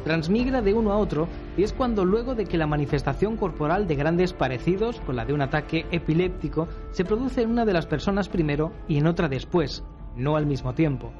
transmigra 0.04 0.62
de 0.62 0.72
uno 0.72 0.92
a 0.92 0.99
otro 0.99 1.26
y 1.56 1.64
es 1.64 1.72
cuando 1.72 2.04
luego 2.04 2.37
de 2.37 2.44
que 2.44 2.58
la 2.58 2.68
manifestación 2.68 3.37
corporal 3.37 3.88
de 3.88 3.96
grandes 3.96 4.32
parecidos 4.32 5.00
con 5.00 5.16
la 5.16 5.25
de 5.25 5.32
un 5.32 5.42
ataque 5.42 5.84
epiléptico 5.90 6.68
se 6.92 7.04
produce 7.04 7.42
en 7.42 7.50
una 7.50 7.64
de 7.64 7.72
las 7.72 7.87
personas 7.87 8.28
primero 8.28 8.70
y 8.87 8.99
en 8.99 9.08
otra 9.08 9.28
después, 9.28 9.84
no 10.14 10.37
al 10.37 10.46
mismo 10.46 10.75
tiempo. 10.75 11.12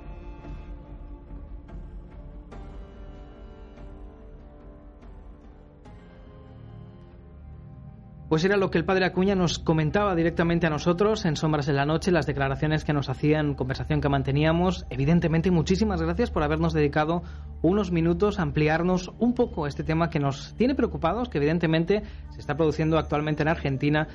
Pues 8.33 8.47
era 8.47 8.57
lo 8.57 8.71
que 8.71 8.79
el 8.79 8.87
padre 8.87 9.05
Acuña 9.05 9.35
nos 9.35 9.59
comentaba 9.59 10.15
directamente 10.15 10.67
a 10.67 10.71
nosotros 10.71 11.27
en 11.27 11.37
Sombras 11.37 11.69
en 11.69 11.77
la 11.77 11.85
Noche, 11.85 12.11
las 12.11 12.25
declaraciones 12.25 12.83
que 12.83 12.95
nos 12.95 13.11
hacían, 13.11 13.53
conversación 13.53 14.01
que 14.01 14.09
manteníamos. 14.09 14.87
Evidentemente, 14.89 15.51
muchísimas 15.51 16.01
gracias 16.01 16.31
por 16.31 16.43
habernos 16.43 16.73
dedicado 16.73 17.23
unos 17.61 17.93
minutos 17.93 18.39
a 18.39 18.43
ampliarnos 18.45 19.12
un 19.19 19.35
poco 19.35 19.67
este 19.67 19.85
tema 19.85 20.09
que 20.09 20.19
nos 20.19 20.55
tiene 20.55 20.75
preocupados, 20.75 21.29
que 21.29 21.37
evidentemente 21.37 22.05
se 22.31 22.41
está 22.41 22.57
produciendo 22.57 22.97
actualmente 22.97 23.43
en 23.43 23.49
Argentina 23.49 24.09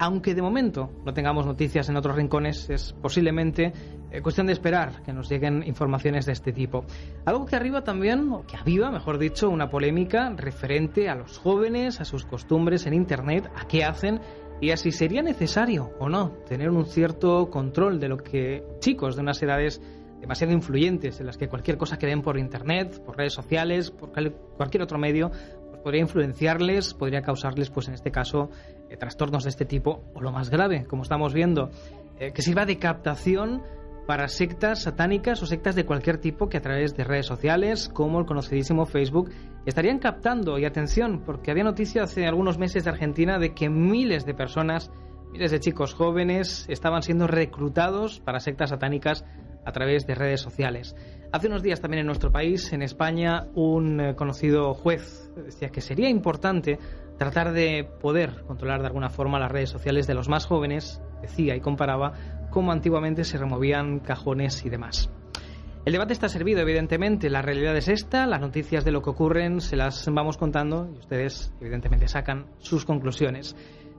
aunque 0.00 0.34
de 0.34 0.40
momento 0.40 0.90
no 1.04 1.12
tengamos 1.12 1.44
noticias 1.44 1.88
en 1.90 1.96
otros 1.96 2.16
rincones, 2.16 2.70
es 2.70 2.94
posiblemente 2.94 3.72
eh, 4.10 4.22
cuestión 4.22 4.46
de 4.46 4.54
esperar 4.54 5.02
que 5.02 5.12
nos 5.12 5.28
lleguen 5.28 5.62
informaciones 5.66 6.24
de 6.24 6.32
este 6.32 6.52
tipo. 6.52 6.86
Algo 7.26 7.44
que 7.44 7.54
arriba 7.54 7.84
también, 7.84 8.32
o 8.32 8.46
que 8.46 8.56
aviva, 8.56 8.90
mejor 8.90 9.18
dicho, 9.18 9.50
una 9.50 9.68
polémica 9.68 10.32
referente 10.34 11.10
a 11.10 11.14
los 11.14 11.36
jóvenes, 11.36 12.00
a 12.00 12.06
sus 12.06 12.24
costumbres 12.24 12.86
en 12.86 12.94
Internet, 12.94 13.50
a 13.54 13.68
qué 13.68 13.84
hacen 13.84 14.20
y 14.62 14.70
a 14.70 14.78
si 14.78 14.90
sería 14.90 15.22
necesario 15.22 15.90
o 15.98 16.08
no 16.08 16.30
tener 16.48 16.70
un 16.70 16.86
cierto 16.86 17.50
control 17.50 18.00
de 18.00 18.08
lo 18.08 18.16
que 18.16 18.64
chicos 18.78 19.16
de 19.16 19.22
unas 19.22 19.42
edades 19.42 19.82
demasiado 20.18 20.54
influyentes 20.54 21.20
en 21.20 21.26
las 21.26 21.36
que 21.36 21.48
cualquier 21.48 21.76
cosa 21.76 21.98
que 21.98 22.06
ven 22.06 22.22
por 22.22 22.38
internet, 22.38 23.02
por 23.04 23.18
redes 23.18 23.34
sociales, 23.34 23.90
por 23.90 24.12
cualquier 24.56 24.82
otro 24.82 24.98
medio, 24.98 25.30
podría 25.82 26.02
influenciarles, 26.02 26.94
podría 26.94 27.22
causarles, 27.22 27.70
pues 27.70 27.88
en 27.88 27.94
este 27.94 28.10
caso, 28.10 28.50
eh, 28.90 28.96
trastornos 28.96 29.44
de 29.44 29.50
este 29.50 29.64
tipo, 29.64 30.02
o 30.14 30.20
lo 30.20 30.32
más 30.32 30.50
grave, 30.50 30.84
como 30.84 31.02
estamos 31.02 31.32
viendo, 31.32 31.70
eh, 32.18 32.32
que 32.32 32.42
sirva 32.42 32.66
de 32.66 32.78
captación 32.78 33.62
para 34.06 34.26
sectas 34.26 34.82
satánicas 34.82 35.40
o 35.42 35.46
sectas 35.46 35.76
de 35.76 35.86
cualquier 35.86 36.18
tipo 36.18 36.48
que 36.48 36.56
a 36.56 36.60
través 36.60 36.96
de 36.96 37.04
redes 37.04 37.26
sociales, 37.26 37.88
como 37.88 38.18
el 38.18 38.26
conocidísimo 38.26 38.84
Facebook, 38.84 39.30
estarían 39.66 40.00
captando. 40.00 40.58
Y 40.58 40.64
atención, 40.64 41.22
porque 41.24 41.52
había 41.52 41.62
noticia 41.62 42.02
hace 42.02 42.26
algunos 42.26 42.58
meses 42.58 42.82
de 42.82 42.90
Argentina 42.90 43.38
de 43.38 43.54
que 43.54 43.68
miles 43.68 44.26
de 44.26 44.34
personas, 44.34 44.90
miles 45.30 45.52
de 45.52 45.60
chicos 45.60 45.94
jóvenes, 45.94 46.66
estaban 46.68 47.02
siendo 47.02 47.28
reclutados 47.28 48.18
para 48.18 48.40
sectas 48.40 48.70
satánicas 48.70 49.24
a 49.64 49.70
través 49.70 50.06
de 50.06 50.16
redes 50.16 50.40
sociales. 50.40 50.96
Hace 51.30 51.46
unos 51.46 51.62
días 51.62 51.80
también 51.80 52.00
en 52.00 52.06
nuestro 52.06 52.32
país, 52.32 52.72
en 52.72 52.82
España, 52.82 53.46
un 53.54 54.00
eh, 54.00 54.14
conocido 54.16 54.74
juez 54.74 55.30
decía 55.36 55.68
que 55.68 55.80
sería 55.80 56.08
importante 56.08 56.78
tratar 57.20 57.52
de 57.52 57.86
poder 58.00 58.44
controlar 58.46 58.80
de 58.80 58.86
alguna 58.86 59.10
forma 59.10 59.38
las 59.38 59.52
redes 59.52 59.68
sociales 59.68 60.06
de 60.06 60.14
los 60.14 60.30
más 60.30 60.46
jóvenes, 60.46 61.02
decía 61.20 61.54
y 61.54 61.60
comparaba 61.60 62.14
cómo 62.48 62.72
antiguamente 62.72 63.24
se 63.24 63.36
removían 63.36 63.98
cajones 63.98 64.64
y 64.64 64.70
demás. 64.70 65.10
El 65.84 65.92
debate 65.92 66.14
está 66.14 66.30
servido, 66.30 66.62
evidentemente. 66.62 67.28
La 67.28 67.42
realidad 67.42 67.76
es 67.76 67.88
esta, 67.88 68.26
las 68.26 68.40
noticias 68.40 68.86
de 68.86 68.92
lo 68.92 69.02
que 69.02 69.10
ocurren 69.10 69.60
se 69.60 69.76
las 69.76 70.08
vamos 70.10 70.38
contando 70.38 70.88
y 70.94 70.98
ustedes, 70.98 71.52
evidentemente, 71.60 72.08
sacan 72.08 72.46
sus 72.56 72.86
conclusiones. 72.86 73.54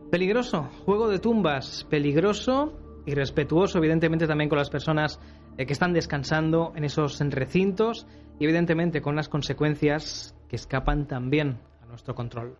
Peligroso, 0.09 0.71
juego 0.83 1.07
de 1.07 1.19
tumbas, 1.19 1.85
peligroso 1.91 2.73
y 3.05 3.13
respetuoso, 3.13 3.77
evidentemente, 3.77 4.25
también 4.25 4.49
con 4.49 4.57
las 4.57 4.71
personas 4.71 5.19
eh, 5.59 5.67
que 5.67 5.73
están 5.73 5.93
descansando 5.93 6.73
en 6.75 6.85
esos 6.85 7.19
recintos 7.19 8.07
y 8.39 8.45
evidentemente 8.45 8.99
con 8.99 9.13
unas 9.13 9.29
consecuencias 9.29 10.35
que 10.49 10.55
escapan 10.55 11.05
también 11.05 11.59
a 11.83 11.85
nuestro 11.85 12.15
control. 12.15 12.57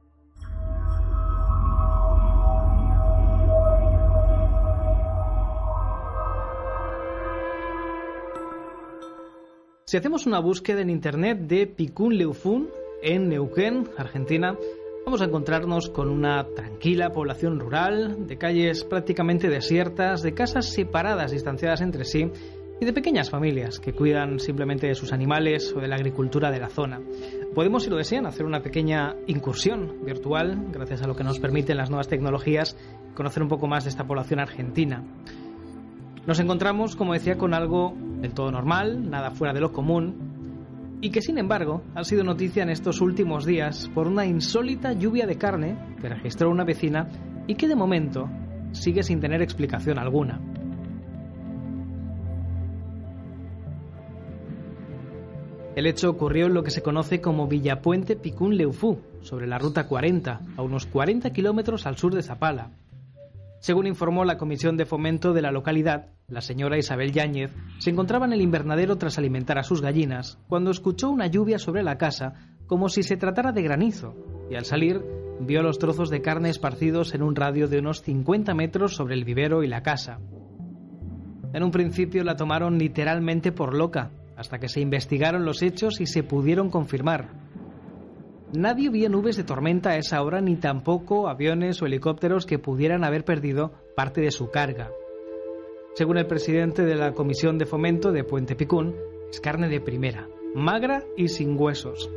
Si 9.91 9.97
hacemos 9.97 10.25
una 10.25 10.39
búsqueda 10.39 10.79
en 10.79 10.89
internet 10.89 11.37
de 11.37 11.67
Picún 11.67 12.17
Leufún 12.17 12.69
en 13.03 13.27
Neuquén, 13.27 13.89
Argentina, 13.97 14.55
vamos 15.05 15.21
a 15.21 15.25
encontrarnos 15.25 15.89
con 15.89 16.09
una 16.09 16.45
tranquila 16.55 17.09
población 17.09 17.59
rural, 17.59 18.25
de 18.25 18.37
calles 18.37 18.85
prácticamente 18.85 19.49
desiertas, 19.49 20.21
de 20.21 20.33
casas 20.33 20.67
separadas, 20.67 21.31
distanciadas 21.31 21.81
entre 21.81 22.05
sí 22.05 22.31
y 22.79 22.85
de 22.85 22.93
pequeñas 22.93 23.29
familias 23.29 23.81
que 23.81 23.91
cuidan 23.91 24.39
simplemente 24.39 24.87
de 24.87 24.95
sus 24.95 25.11
animales 25.11 25.73
o 25.75 25.81
de 25.81 25.89
la 25.89 25.95
agricultura 25.95 26.51
de 26.51 26.61
la 26.61 26.69
zona. 26.69 27.01
Podemos, 27.53 27.83
si 27.83 27.89
lo 27.89 27.97
desean, 27.97 28.25
hacer 28.25 28.45
una 28.45 28.61
pequeña 28.61 29.17
incursión 29.27 30.05
virtual, 30.05 30.67
gracias 30.71 31.01
a 31.01 31.07
lo 31.07 31.17
que 31.17 31.25
nos 31.25 31.39
permiten 31.39 31.75
las 31.75 31.89
nuevas 31.89 32.07
tecnologías, 32.07 32.77
conocer 33.13 33.43
un 33.43 33.49
poco 33.49 33.67
más 33.67 33.83
de 33.83 33.89
esta 33.89 34.07
población 34.07 34.39
argentina. 34.39 35.03
Nos 36.25 36.39
encontramos, 36.39 36.95
como 36.95 37.11
decía, 37.11 37.37
con 37.37 37.53
algo 37.53 37.93
del 38.21 38.33
todo 38.33 38.51
normal, 38.51 39.09
nada 39.09 39.31
fuera 39.31 39.53
de 39.53 39.59
lo 39.59 39.71
común, 39.71 40.99
y 41.01 41.09
que 41.09 41.21
sin 41.21 41.37
embargo 41.39 41.81
ha 41.95 42.03
sido 42.03 42.23
noticia 42.23 42.63
en 42.63 42.69
estos 42.69 43.01
últimos 43.01 43.45
días 43.45 43.89
por 43.93 44.07
una 44.07 44.25
insólita 44.25 44.93
lluvia 44.93 45.25
de 45.25 45.37
carne 45.37 45.77
que 45.99 46.09
registró 46.09 46.49
una 46.49 46.63
vecina 46.63 47.09
y 47.47 47.55
que 47.55 47.67
de 47.67 47.75
momento 47.75 48.29
sigue 48.71 49.03
sin 49.03 49.19
tener 49.19 49.41
explicación 49.41 49.97
alguna. 49.97 50.39
El 55.75 55.87
hecho 55.87 56.09
ocurrió 56.09 56.47
en 56.47 56.53
lo 56.53 56.63
que 56.63 56.71
se 56.71 56.83
conoce 56.83 57.21
como 57.21 57.47
Villapuente 57.47 58.17
Picún 58.17 58.57
Leufú, 58.57 58.99
sobre 59.21 59.47
la 59.47 59.57
ruta 59.57 59.87
40, 59.87 60.41
a 60.57 60.61
unos 60.61 60.85
40 60.85 61.31
kilómetros 61.31 61.87
al 61.87 61.97
sur 61.97 62.13
de 62.13 62.21
Zapala. 62.21 62.71
Según 63.61 63.85
informó 63.85 64.25
la 64.25 64.39
Comisión 64.39 64.75
de 64.75 64.87
Fomento 64.87 65.33
de 65.33 65.43
la 65.43 65.51
localidad, 65.51 66.07
la 66.27 66.41
señora 66.41 66.79
Isabel 66.79 67.11
Yáñez 67.11 67.51
se 67.77 67.91
encontraba 67.91 68.25
en 68.25 68.33
el 68.33 68.41
invernadero 68.41 68.97
tras 68.97 69.19
alimentar 69.19 69.59
a 69.59 69.63
sus 69.63 69.83
gallinas 69.83 70.39
cuando 70.47 70.71
escuchó 70.71 71.11
una 71.11 71.27
lluvia 71.27 71.59
sobre 71.59 71.83
la 71.83 71.99
casa 71.99 72.55
como 72.65 72.89
si 72.89 73.03
se 73.03 73.17
tratara 73.17 73.51
de 73.51 73.61
granizo 73.61 74.15
y 74.49 74.55
al 74.55 74.65
salir 74.65 75.05
vio 75.39 75.61
los 75.61 75.77
trozos 75.77 76.09
de 76.09 76.23
carne 76.23 76.49
esparcidos 76.49 77.13
en 77.13 77.21
un 77.21 77.35
radio 77.35 77.67
de 77.67 77.77
unos 77.77 78.01
50 78.01 78.51
metros 78.55 78.95
sobre 78.95 79.13
el 79.13 79.25
vivero 79.25 79.61
y 79.61 79.67
la 79.67 79.83
casa. 79.83 80.19
En 81.53 81.63
un 81.63 81.69
principio 81.69 82.23
la 82.23 82.35
tomaron 82.35 82.79
literalmente 82.79 83.51
por 83.51 83.75
loca 83.75 84.09
hasta 84.37 84.57
que 84.57 84.69
se 84.69 84.81
investigaron 84.81 85.45
los 85.45 85.61
hechos 85.61 86.01
y 86.01 86.07
se 86.07 86.23
pudieron 86.23 86.71
confirmar. 86.71 87.40
Nadie 88.53 88.89
vio 88.89 89.07
nubes 89.07 89.37
de 89.37 89.45
tormenta 89.45 89.91
a 89.91 89.97
esa 89.97 90.21
hora 90.21 90.41
ni 90.41 90.57
tampoco 90.57 91.29
aviones 91.29 91.81
o 91.81 91.85
helicópteros 91.85 92.45
que 92.45 92.59
pudieran 92.59 93.05
haber 93.05 93.23
perdido 93.23 93.71
parte 93.95 94.19
de 94.19 94.31
su 94.31 94.51
carga. 94.51 94.91
Según 95.95 96.17
el 96.17 96.27
presidente 96.27 96.83
de 96.83 96.95
la 96.95 97.13
Comisión 97.13 97.57
de 97.57 97.65
Fomento 97.65 98.11
de 98.11 98.25
Puente 98.25 98.57
Picún, 98.57 98.93
es 99.29 99.39
carne 99.39 99.69
de 99.69 99.79
primera, 99.79 100.27
magra 100.53 101.05
y 101.15 101.29
sin 101.29 101.57
huesos. 101.57 102.09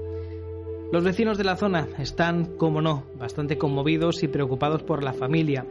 Los 0.91 1.05
vecinos 1.05 1.39
de 1.39 1.45
la 1.45 1.57
zona 1.57 1.87
están, 1.99 2.57
como 2.57 2.83
no, 2.83 3.05
bastante 3.17 3.57
conmovidos 3.57 4.25
y 4.25 4.29
preocupados 4.29 4.83
por 4.83 5.05
la 5.05 5.13
familia, 5.13 5.67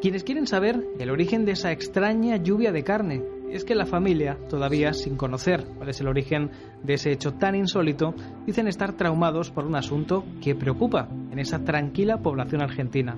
quienes 0.00 0.24
quieren 0.24 0.48
saber 0.48 0.84
el 0.98 1.10
origen 1.10 1.44
de 1.44 1.52
esa 1.52 1.70
extraña 1.70 2.36
lluvia 2.38 2.72
de 2.72 2.82
carne 2.82 3.37
es 3.52 3.64
que 3.64 3.74
la 3.74 3.86
familia, 3.86 4.38
todavía 4.48 4.92
sin 4.92 5.16
conocer 5.16 5.64
cuál 5.76 5.88
es 5.88 6.00
el 6.00 6.08
origen 6.08 6.50
de 6.82 6.94
ese 6.94 7.12
hecho 7.12 7.34
tan 7.34 7.54
insólito, 7.54 8.14
dicen 8.46 8.68
estar 8.68 8.96
traumados 8.96 9.50
por 9.50 9.64
un 9.64 9.76
asunto 9.76 10.24
que 10.42 10.54
preocupa 10.54 11.08
en 11.30 11.38
esa 11.38 11.64
tranquila 11.64 12.18
población 12.18 12.62
argentina. 12.62 13.16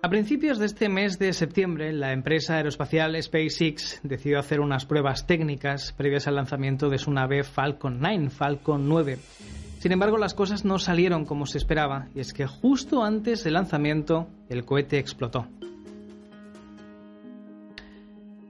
A 0.00 0.10
principios 0.10 0.58
de 0.58 0.66
este 0.66 0.88
mes 0.88 1.18
de 1.18 1.32
septiembre, 1.32 1.92
la 1.92 2.12
empresa 2.12 2.56
aeroespacial 2.56 3.20
SpaceX 3.20 4.00
decidió 4.02 4.38
hacer 4.38 4.60
unas 4.60 4.86
pruebas 4.86 5.26
técnicas 5.26 5.92
previas 5.92 6.26
al 6.28 6.36
lanzamiento 6.36 6.88
de 6.88 6.98
su 6.98 7.10
nave 7.10 7.42
Falcon 7.42 7.98
9, 8.00 8.30
Falcon 8.30 8.88
9 8.88 9.18
sin 9.78 9.92
embargo, 9.92 10.18
las 10.18 10.34
cosas 10.34 10.64
no 10.64 10.78
salieron 10.78 11.24
como 11.24 11.46
se 11.46 11.58
esperaba, 11.58 12.08
y 12.14 12.20
es 12.20 12.32
que 12.32 12.46
justo 12.46 13.04
antes 13.04 13.44
del 13.44 13.54
lanzamiento 13.54 14.28
el 14.48 14.64
cohete 14.64 14.98
explotó. 14.98 15.46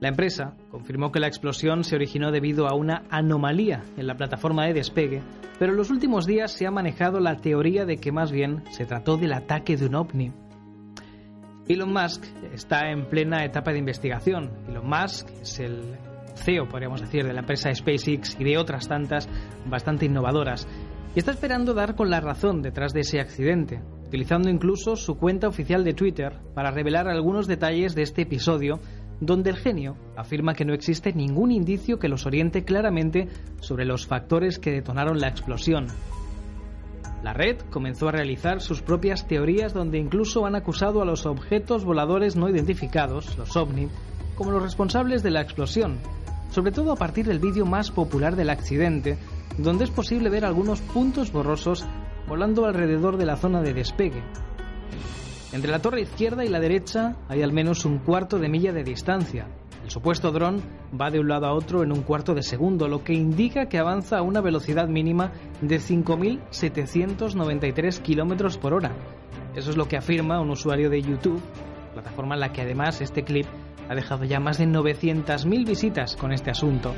La 0.00 0.08
empresa 0.08 0.54
confirmó 0.70 1.11
que 1.11 1.18
la 1.18 1.26
explosión 1.26 1.82
se 1.82 1.97
originó 1.97 2.30
debido 2.30 2.68
a 2.68 2.75
una 2.75 3.02
anomalía 3.11 3.82
en 3.97 4.06
la 4.06 4.16
plataforma 4.16 4.64
de 4.64 4.75
despegue, 4.75 5.23
pero 5.58 5.73
en 5.73 5.78
los 5.78 5.90
últimos 5.90 6.25
días 6.25 6.52
se 6.52 6.66
ha 6.66 6.70
manejado 6.70 7.18
la 7.18 7.37
teoría 7.37 7.85
de 7.85 7.97
que 7.97 8.12
más 8.12 8.30
bien 8.30 8.62
se 8.70 8.87
trató 8.87 9.16
del 9.16 9.32
ataque 9.32 9.76
de 9.76 9.87
un 9.87 9.97
ovni. 9.97 10.32
Elon 11.66 11.92
Musk 11.92 12.25
está 12.54 12.90
en 12.90 13.06
plena 13.06 13.44
etapa 13.44 13.73
de 13.73 13.78
investigación. 13.80 14.50
Elon 14.68 14.88
Musk 14.88 15.28
es 15.42 15.58
el 15.58 15.99
CEO, 16.37 16.68
podríamos 16.68 17.00
decir, 17.00 17.25
de 17.25 17.32
la 17.32 17.40
empresa 17.40 17.75
SpaceX 17.75 18.37
y 18.38 18.44
de 18.44 18.56
otras 18.56 18.88
tantas 18.88 19.28
bastante 19.66 20.06
innovadoras 20.06 20.66
y 21.14 21.18
está 21.18 21.32
esperando 21.32 21.74
dar 21.74 21.94
con 21.94 22.10
la 22.10 22.20
razón 22.20 22.62
detrás 22.62 22.92
de 22.92 23.00
ese 23.00 23.20
accidente, 23.20 23.80
utilizando 24.06 24.48
incluso 24.48 24.96
su 24.96 25.16
cuenta 25.16 25.48
oficial 25.48 25.84
de 25.84 25.94
Twitter 25.94 26.38
para 26.54 26.70
revelar 26.70 27.08
algunos 27.08 27.46
detalles 27.46 27.94
de 27.94 28.02
este 28.02 28.22
episodio, 28.22 28.80
donde 29.20 29.50
el 29.50 29.56
genio 29.56 29.96
afirma 30.16 30.54
que 30.54 30.64
no 30.64 30.74
existe 30.74 31.12
ningún 31.12 31.50
indicio 31.50 31.98
que 31.98 32.08
los 32.08 32.26
oriente 32.26 32.64
claramente 32.64 33.28
sobre 33.60 33.84
los 33.84 34.06
factores 34.06 34.58
que 34.58 34.70
detonaron 34.70 35.18
la 35.18 35.28
explosión. 35.28 35.88
La 37.22 37.32
red 37.32 37.56
comenzó 37.70 38.08
a 38.08 38.12
realizar 38.12 38.60
sus 38.60 38.80
propias 38.80 39.26
teorías 39.26 39.74
donde 39.74 39.98
incluso 39.98 40.46
han 40.46 40.54
acusado 40.54 41.02
a 41.02 41.04
los 41.04 41.26
objetos 41.26 41.84
voladores 41.84 42.36
no 42.36 42.48
identificados, 42.48 43.36
los 43.36 43.56
ovni, 43.56 43.88
como 44.36 44.52
los 44.52 44.62
responsables 44.62 45.24
de 45.24 45.32
la 45.32 45.40
explosión, 45.40 45.98
sobre 46.50 46.70
todo 46.70 46.92
a 46.92 46.96
partir 46.96 47.26
del 47.26 47.40
vídeo 47.40 47.66
más 47.66 47.90
popular 47.90 48.36
del 48.36 48.50
accidente, 48.50 49.18
donde 49.58 49.84
es 49.84 49.90
posible 49.90 50.30
ver 50.30 50.44
algunos 50.44 50.80
puntos 50.80 51.32
borrosos 51.32 51.84
volando 52.26 52.64
alrededor 52.64 53.16
de 53.16 53.26
la 53.26 53.36
zona 53.36 53.60
de 53.60 53.74
despegue. 53.74 54.22
Entre 55.52 55.70
la 55.70 55.80
torre 55.80 56.02
izquierda 56.02 56.44
y 56.44 56.48
la 56.48 56.60
derecha 56.60 57.16
hay 57.28 57.42
al 57.42 57.52
menos 57.52 57.84
un 57.84 57.98
cuarto 57.98 58.38
de 58.38 58.48
milla 58.48 58.72
de 58.72 58.84
distancia. 58.84 59.48
El 59.82 59.90
supuesto 59.90 60.30
dron 60.30 60.62
va 61.00 61.10
de 61.10 61.18
un 61.18 61.28
lado 61.28 61.46
a 61.46 61.54
otro 61.54 61.82
en 61.82 61.92
un 61.92 62.02
cuarto 62.02 62.34
de 62.34 62.42
segundo, 62.42 62.88
lo 62.88 63.02
que 63.02 63.14
indica 63.14 63.66
que 63.66 63.78
avanza 63.78 64.18
a 64.18 64.22
una 64.22 64.42
velocidad 64.42 64.88
mínima 64.88 65.32
de 65.62 65.78
5.793 65.78 68.02
km 68.02 68.58
por 68.58 68.74
hora. 68.74 68.92
Eso 69.56 69.70
es 69.70 69.78
lo 69.78 69.88
que 69.88 69.96
afirma 69.96 70.42
un 70.42 70.50
usuario 70.50 70.90
de 70.90 71.00
YouTube, 71.00 71.40
plataforma 71.94 72.34
en 72.34 72.40
la 72.40 72.52
que 72.52 72.60
además 72.60 73.00
este 73.00 73.24
clip 73.24 73.46
ha 73.88 73.94
dejado 73.94 74.24
ya 74.24 74.40
más 74.40 74.58
de 74.58 74.66
900.000 74.66 75.66
visitas 75.66 76.16
con 76.16 76.32
este 76.32 76.50
asunto. 76.50 76.92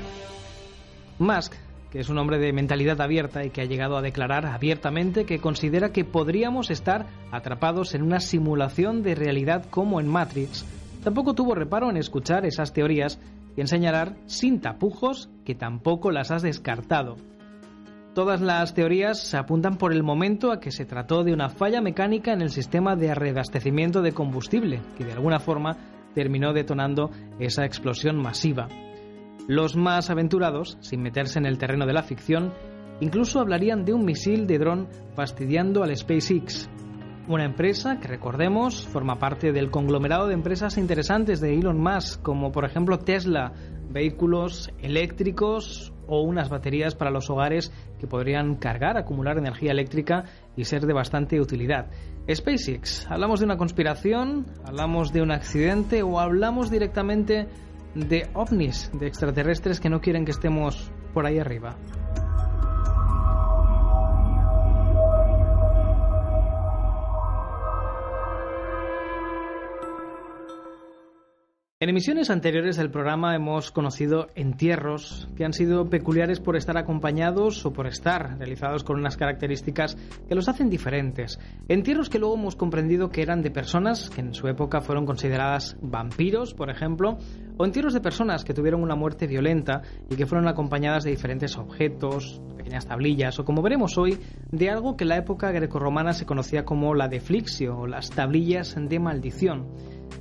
Musk 1.21 1.55
que 1.91 2.01
es 2.01 2.09
un 2.09 2.19
hombre 2.19 2.39
de 2.39 2.53
mentalidad 2.53 3.01
abierta 3.01 3.45
y 3.45 3.51
que 3.51 3.63
ha 3.63 3.67
llegado 3.67 3.97
a 3.97 4.03
declarar 4.03 4.47
abiertamente 4.47 5.25
que 5.25 5.41
considera 5.41 5.91
que 5.93 6.05
podríamos 6.05 6.71
estar 6.71 7.07
atrapados 7.33 7.95
en 7.95 8.03
una 8.03 8.21
simulación 8.21 9.03
de 9.03 9.15
realidad 9.15 9.65
como 9.71 10.01
en 10.01 10.09
Matrix. 10.09 10.65
Tampoco 11.03 11.35
tuvo 11.35 11.55
reparo 11.55 11.91
en 11.91 11.97
escuchar 11.97 12.47
esas 12.47 12.73
teorías 12.73 13.19
y 13.57 13.61
en 13.61 13.67
señalar 13.67 14.15
sin 14.27 14.61
tapujos 14.61 15.31
que 15.45 15.55
tampoco 15.55 16.11
las 16.11 16.31
has 16.31 16.43
descartado. 16.43 17.17
Todas 18.15 18.41
las 18.41 18.75
teorías 18.75 19.21
se 19.21 19.37
apuntan 19.37 19.77
por 19.77 19.93
el 19.93 20.03
momento 20.03 20.51
a 20.53 20.61
que 20.61 20.73
se 20.73 20.85
trató 20.85 21.23
de 21.23 21.33
una 21.33 21.49
falla 21.49 21.81
mecánica 21.81 22.33
en 22.33 22.43
el 22.43 22.51
sistema 22.51 22.97
de 22.97 23.15
reabastecimiento 23.15 24.03
de 24.03 24.13
combustible, 24.13 24.81
que 24.99 25.05
de 25.05 25.13
alguna 25.13 25.39
forma 25.39 25.77
terminó 26.15 26.53
detonando 26.53 27.11
esa 27.39 27.65
explosión 27.65 28.17
masiva. 28.17 28.69
Los 29.51 29.75
más 29.75 30.11
aventurados, 30.11 30.79
sin 30.79 31.03
meterse 31.03 31.41
en 31.41 31.45
el 31.45 31.59
terreno 31.59 31.85
de 31.85 31.93
la 31.93 32.05
ficción, 32.05 32.55
incluso 33.01 33.41
hablarían 33.41 33.85
de 33.85 33.93
un 33.93 34.05
misil 34.05 34.47
de 34.47 34.59
dron 34.59 34.89
fastidiando 35.17 35.83
al 35.83 35.97
SpaceX, 35.97 36.71
una 37.27 37.47
empresa 37.47 37.99
que 37.99 38.07
recordemos 38.07 38.87
forma 38.87 39.19
parte 39.19 39.51
del 39.51 39.73
conglomerado 39.73 40.29
de 40.29 40.35
empresas 40.35 40.79
interesantes 40.79 41.41
de 41.41 41.59
Elon 41.59 41.81
Musk, 41.83 42.23
como 42.23 42.53
por 42.53 42.65
ejemplo 42.65 43.01
Tesla, 43.01 43.53
vehículos 43.89 44.71
eléctricos 44.79 45.93
o 46.07 46.23
unas 46.23 46.49
baterías 46.49 46.95
para 46.95 47.11
los 47.11 47.29
hogares 47.29 47.73
que 47.99 48.07
podrían 48.07 48.55
cargar, 48.55 48.97
acumular 48.97 49.37
energía 49.37 49.73
eléctrica 49.73 50.27
y 50.57 50.63
ser 50.63 50.87
de 50.87 50.93
bastante 50.93 51.41
utilidad. 51.41 51.91
SpaceX, 52.33 53.11
¿hablamos 53.11 53.41
de 53.41 53.47
una 53.47 53.57
conspiración? 53.57 54.47
¿Hablamos 54.65 55.13
de 55.13 55.23
un 55.23 55.33
accidente? 55.33 56.05
¿O 56.05 56.21
hablamos 56.21 56.71
directamente 56.71 57.49
de 57.95 58.29
ovnis, 58.35 58.91
de 58.93 59.07
extraterrestres 59.07 59.81
que 59.81 59.91
no 59.91 60.01
quieren 60.01 60.25
que 60.25 60.33
estemos 60.33 60.91
por 61.13 61.27
ahí 61.27 61.39
arriba. 61.39 61.77
En 71.83 71.89
emisiones 71.89 72.29
anteriores 72.29 72.77
del 72.77 72.91
programa 72.91 73.35
hemos 73.35 73.71
conocido 73.71 74.27
entierros 74.35 75.31
que 75.35 75.47
han 75.47 75.55
sido 75.55 75.89
peculiares 75.89 76.39
por 76.39 76.55
estar 76.55 76.77
acompañados 76.77 77.65
o 77.65 77.73
por 77.73 77.87
estar 77.87 78.37
realizados 78.37 78.85
con 78.85 78.99
unas 78.99 79.17
características 79.17 79.97
que 80.29 80.35
los 80.35 80.51
hacen 80.51 80.69
diferentes. 80.69 81.39
Entierros 81.69 82.11
que 82.11 82.19
luego 82.19 82.35
hemos 82.35 82.55
comprendido 82.55 83.09
que 83.09 83.23
eran 83.23 83.41
de 83.41 83.51
personas 83.51 84.11
que 84.11 84.21
en 84.21 84.35
su 84.35 84.47
época 84.47 84.83
fueron 84.83 85.07
consideradas 85.07 85.79
vampiros, 85.81 86.53
por 86.53 86.69
ejemplo, 86.69 87.17
o 87.61 87.65
entierros 87.67 87.93
de 87.93 88.01
personas 88.01 88.43
que 88.43 88.55
tuvieron 88.55 88.83
una 88.83 88.97
muerte 88.97 89.27
violenta 89.27 89.83
y 90.09 90.17
que 90.17 90.25
fueron 90.25 90.49
acompañadas 90.49 91.05
de 91.05 91.11
diferentes 91.11 91.59
objetos, 91.59 92.41
pequeñas 92.57 92.87
tablillas 92.87 93.39
o 93.39 93.45
como 93.45 93.61
veremos 93.61 93.99
hoy, 93.99 94.19
de 94.51 94.71
algo 94.71 94.97
que 94.97 95.05
en 95.05 95.11
la 95.11 95.19
época 95.19 95.51
grecorromana 95.51 96.15
se 96.15 96.25
conocía 96.25 96.65
como 96.65 96.95
la 96.95 97.09
deflixio 97.09 97.81
o 97.81 97.87
las 97.87 98.09
tablillas 98.09 98.75
de 98.75 98.99
maldición. 98.99 99.67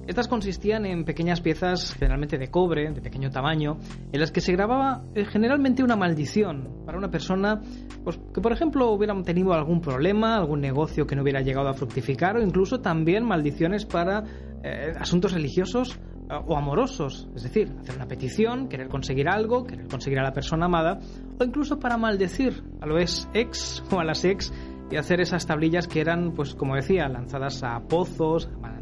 Estas 0.06 0.28
consistían 0.28 0.86
en 0.86 1.06
pequeñas 1.06 1.40
piezas, 1.40 1.94
generalmente 1.94 2.38
de 2.38 2.52
cobre, 2.52 2.92
de 2.92 3.02
pequeño 3.02 3.30
tamaño, 3.30 3.78
en 4.12 4.20
las 4.20 4.32
que 4.32 4.42
se 4.42 4.52
grababa 4.52 5.06
eh, 5.16 5.24
generalmente 5.24 5.82
una 5.82 5.96
maldición 5.96 6.84
para 6.86 6.98
una 6.98 7.10
persona 7.10 7.62
pues, 8.04 8.20
que, 8.34 8.42
por 8.42 8.52
ejemplo, 8.52 8.92
hubiera 8.92 9.16
tenido 9.24 9.54
algún 9.54 9.80
problema, 9.80 10.36
algún 10.36 10.60
negocio 10.60 11.08
que 11.08 11.16
no 11.16 11.22
hubiera 11.22 11.40
llegado 11.40 11.70
a 11.70 11.74
fructificar, 11.74 12.36
o 12.36 12.42
incluso 12.42 12.82
también 12.82 13.24
maldiciones 13.24 13.86
para 13.86 14.26
eh, 14.62 14.92
asuntos 15.00 15.32
religiosos 15.32 15.98
o 16.30 16.58
amorosos, 16.58 17.28
es 17.36 17.44
decir, 17.44 17.72
hacer 17.80 17.96
una 17.96 18.08
petición, 18.08 18.70
querer 18.70 18.88
conseguir 18.88 19.28
algo, 19.28 19.66
querer 19.66 19.88
conseguir 19.88 20.20
a 20.20 20.24
la 20.24 20.34
persona 20.34 20.66
amada, 20.66 21.00
o 21.40 21.44
incluso 21.44 21.80
para 21.80 21.98
maldecir 21.98 22.64
a 22.82 22.86
los 22.86 23.28
ex 23.34 23.84
o 23.92 24.00
a 24.00 24.04
las 24.04 24.24
ex 24.26 24.54
y 24.92 24.98
hacer 24.98 25.22
esas 25.22 25.46
tablillas 25.46 25.88
que 25.88 26.02
eran, 26.02 26.34
pues 26.34 26.56
como 26.56 26.76
decía, 26.76 27.08
lanzadas 27.08 27.64
a 27.64 27.80
pozos, 27.82 28.50
a 28.64 28.80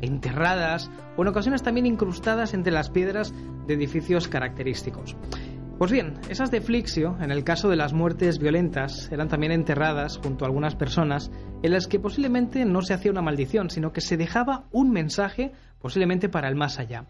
enterradas 0.00 0.90
o 1.16 1.22
en 1.22 1.28
ocasiones 1.28 1.62
también 1.62 1.86
incrustadas 1.86 2.54
entre 2.54 2.72
las 2.72 2.90
piedras 2.90 3.32
de 3.66 3.74
edificios 3.74 4.28
característicos. 4.28 5.16
Pues 5.78 5.90
bien, 5.90 6.14
esas 6.28 6.50
de 6.50 6.60
Flixio, 6.60 7.16
en 7.20 7.30
el 7.30 7.44
caso 7.44 7.68
de 7.68 7.76
las 7.76 7.92
muertes 7.92 8.38
violentas, 8.38 9.10
eran 9.10 9.28
también 9.28 9.52
enterradas 9.52 10.18
junto 10.18 10.44
a 10.44 10.48
algunas 10.48 10.76
personas 10.76 11.30
en 11.62 11.72
las 11.72 11.88
que 11.88 11.98
posiblemente 11.98 12.64
no 12.64 12.82
se 12.82 12.94
hacía 12.94 13.10
una 13.10 13.22
maldición, 13.22 13.70
sino 13.70 13.92
que 13.92 14.00
se 14.00 14.16
dejaba 14.16 14.66
un 14.70 14.90
mensaje 14.90 15.52
posiblemente 15.82 16.28
para 16.28 16.48
el 16.48 16.54
más 16.54 16.78
allá. 16.78 17.04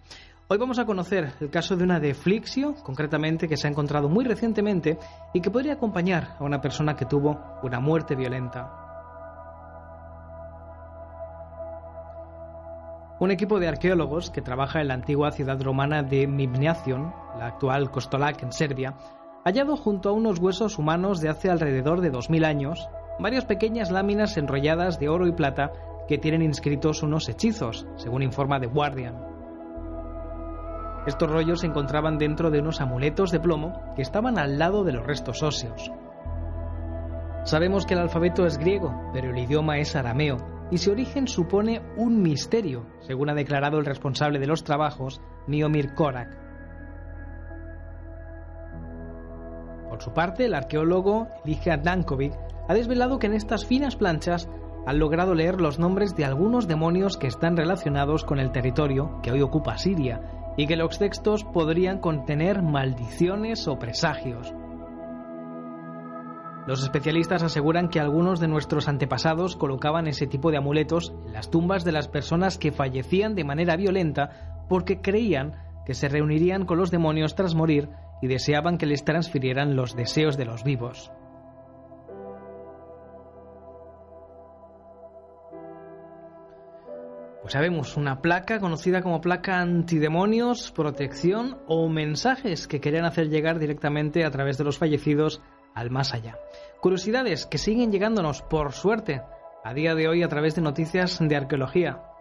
Hoy 0.48 0.58
vamos 0.58 0.78
a 0.78 0.85
conocer 0.85 1.32
el 1.40 1.50
caso 1.50 1.76
de 1.76 1.85
una 1.85 2.00
de 2.00 2.14
Flixio, 2.14 2.74
concretamente 2.82 3.46
que 3.46 3.56
se 3.56 3.68
ha 3.68 3.70
encontrado 3.70 4.08
muy 4.08 4.24
recientemente 4.24 4.98
y 5.32 5.40
que 5.40 5.50
podría 5.50 5.74
acompañar 5.74 6.37
a 6.38 6.44
una 6.44 6.61
persona 6.61 6.96
que 6.96 7.06
tuvo 7.06 7.38
una 7.62 7.78
muerte 7.78 8.16
violenta. 8.16 8.82
un 13.22 13.30
equipo 13.30 13.61
de 13.61 13.68
arqueólogos 13.68 14.30
que 14.30 14.42
trabaja 14.42 14.80
en 14.80 14.88
la 14.88 14.94
antigua 14.94 15.30
ciudad 15.30 15.62
romana 15.62 16.02
de 16.02 16.26
Mibniacion, 16.26 17.14
la 17.38 17.46
actual 17.46 17.88
Kostolac 17.92 18.42
en 18.42 18.50
Serbia, 18.50 18.96
ha 18.98 19.48
hallado 19.48 19.76
junto 19.76 20.08
a 20.08 20.12
unos 20.12 20.40
huesos 20.40 20.76
humanos 20.76 21.20
de 21.20 21.28
hace 21.28 21.48
alrededor 21.48 22.00
de 22.00 22.11
2.000 22.11 22.44
años 22.44 22.88
varias 23.20 23.44
pequeñas 23.44 23.92
láminas 23.92 24.37
enrolladas 24.37 24.98
de 24.98 25.08
oro 25.08 25.28
y 25.28 25.32
plata 25.32 25.70
que 26.08 26.18
tienen 26.18 26.42
inscritos 26.42 27.02
unos 27.02 27.28
hechizos, 27.28 27.86
según 27.96 28.22
informa 28.22 28.60
The 28.60 28.66
Guardian. 28.66 29.32
Estos 31.06 31.30
rollos 31.30 31.60
se 31.60 31.66
encontraban 31.66 32.18
dentro 32.18 32.50
de 32.50 32.60
unos 32.60 32.80
amuletos 32.80 33.30
de 33.30 33.40
plomo 33.40 33.72
que 33.96 34.02
estaban 34.02 34.38
al 34.38 34.58
lado 34.58 34.84
de 34.84 34.92
los 34.92 35.04
restos 35.04 35.42
óseos. 35.42 35.90
Sabemos 37.44 37.86
que 37.86 37.94
el 37.94 38.00
alfabeto 38.00 38.46
es 38.46 38.56
griego, 38.56 39.10
pero 39.12 39.30
el 39.30 39.38
idioma 39.38 39.78
es 39.78 39.96
arameo, 39.96 40.36
y 40.70 40.78
su 40.78 40.92
origen 40.92 41.26
supone 41.26 41.82
un 41.96 42.22
misterio, 42.22 42.86
según 43.00 43.30
ha 43.30 43.34
declarado 43.34 43.78
el 43.78 43.84
responsable 43.84 44.38
de 44.38 44.46
los 44.46 44.62
trabajos, 44.62 45.20
Niomir 45.48 45.94
Korak. 45.94 46.38
Por 49.88 50.00
su 50.00 50.12
parte, 50.14 50.46
el 50.46 50.54
arqueólogo 50.54 51.28
Elijah 51.44 51.76
Dankovic 51.76 52.32
ha 52.68 52.74
desvelado 52.74 53.18
que 53.18 53.26
en 53.26 53.34
estas 53.34 53.66
finas 53.66 53.96
planchas 53.96 54.48
han 54.86 54.98
logrado 54.98 55.34
leer 55.34 55.60
los 55.60 55.78
nombres 55.78 56.16
de 56.16 56.24
algunos 56.24 56.66
demonios 56.66 57.16
que 57.16 57.26
están 57.26 57.56
relacionados 57.56 58.24
con 58.24 58.38
el 58.38 58.50
territorio 58.50 59.20
que 59.22 59.30
hoy 59.30 59.42
ocupa 59.42 59.78
Siria 59.78 60.20
y 60.56 60.66
que 60.66 60.76
los 60.76 60.98
textos 60.98 61.44
podrían 61.44 61.98
contener 61.98 62.62
maldiciones 62.62 63.68
o 63.68 63.78
presagios. 63.78 64.52
Los 66.66 66.82
especialistas 66.82 67.42
aseguran 67.42 67.88
que 67.88 67.98
algunos 67.98 68.38
de 68.38 68.46
nuestros 68.46 68.88
antepasados 68.88 69.56
colocaban 69.56 70.06
ese 70.06 70.26
tipo 70.26 70.50
de 70.50 70.58
amuletos 70.58 71.12
en 71.26 71.32
las 71.32 71.50
tumbas 71.50 71.84
de 71.84 71.92
las 71.92 72.06
personas 72.06 72.56
que 72.56 72.70
fallecían 72.70 73.34
de 73.34 73.44
manera 73.44 73.76
violenta 73.76 74.64
porque 74.68 75.00
creían 75.00 75.56
que 75.84 75.94
se 75.94 76.08
reunirían 76.08 76.64
con 76.64 76.78
los 76.78 76.92
demonios 76.92 77.34
tras 77.34 77.54
morir 77.54 77.88
y 78.20 78.28
deseaban 78.28 78.78
que 78.78 78.86
les 78.86 79.04
transfirieran 79.04 79.74
los 79.74 79.96
deseos 79.96 80.36
de 80.36 80.44
los 80.44 80.62
vivos. 80.62 81.10
Pues 87.42 87.55
sabemos, 87.55 87.96
una 87.96 88.22
placa 88.22 88.61
conocida 88.61 89.02
como 89.02 89.20
placa 89.20 89.61
antidemonios, 89.61 90.70
protección 90.70 91.59
o 91.66 91.88
mensajes 91.88 92.68
que 92.68 92.81
querían 92.81 93.05
hacer 93.05 93.31
llegar 93.31 93.59
directamente 93.59 94.24
a 94.24 94.31
través 94.31 94.59
de 94.59 94.64
los 94.64 94.78
fallecidos 94.78 95.42
al 95.74 95.90
más 95.90 96.14
allá. 96.14 96.38
Curiosidades 96.81 97.46
que 97.46 97.59
siguen 97.59 97.90
llegándonos, 97.90 98.42
por 98.42 98.72
suerte, 98.72 99.22
a 99.64 99.74
día 99.74 99.96
de 99.96 100.07
hoy 100.07 100.22
a 100.22 100.28
través 100.28 100.55
de 100.55 100.62
noticias 100.62 101.18
de 101.20 101.35
arqueología. 101.35 102.12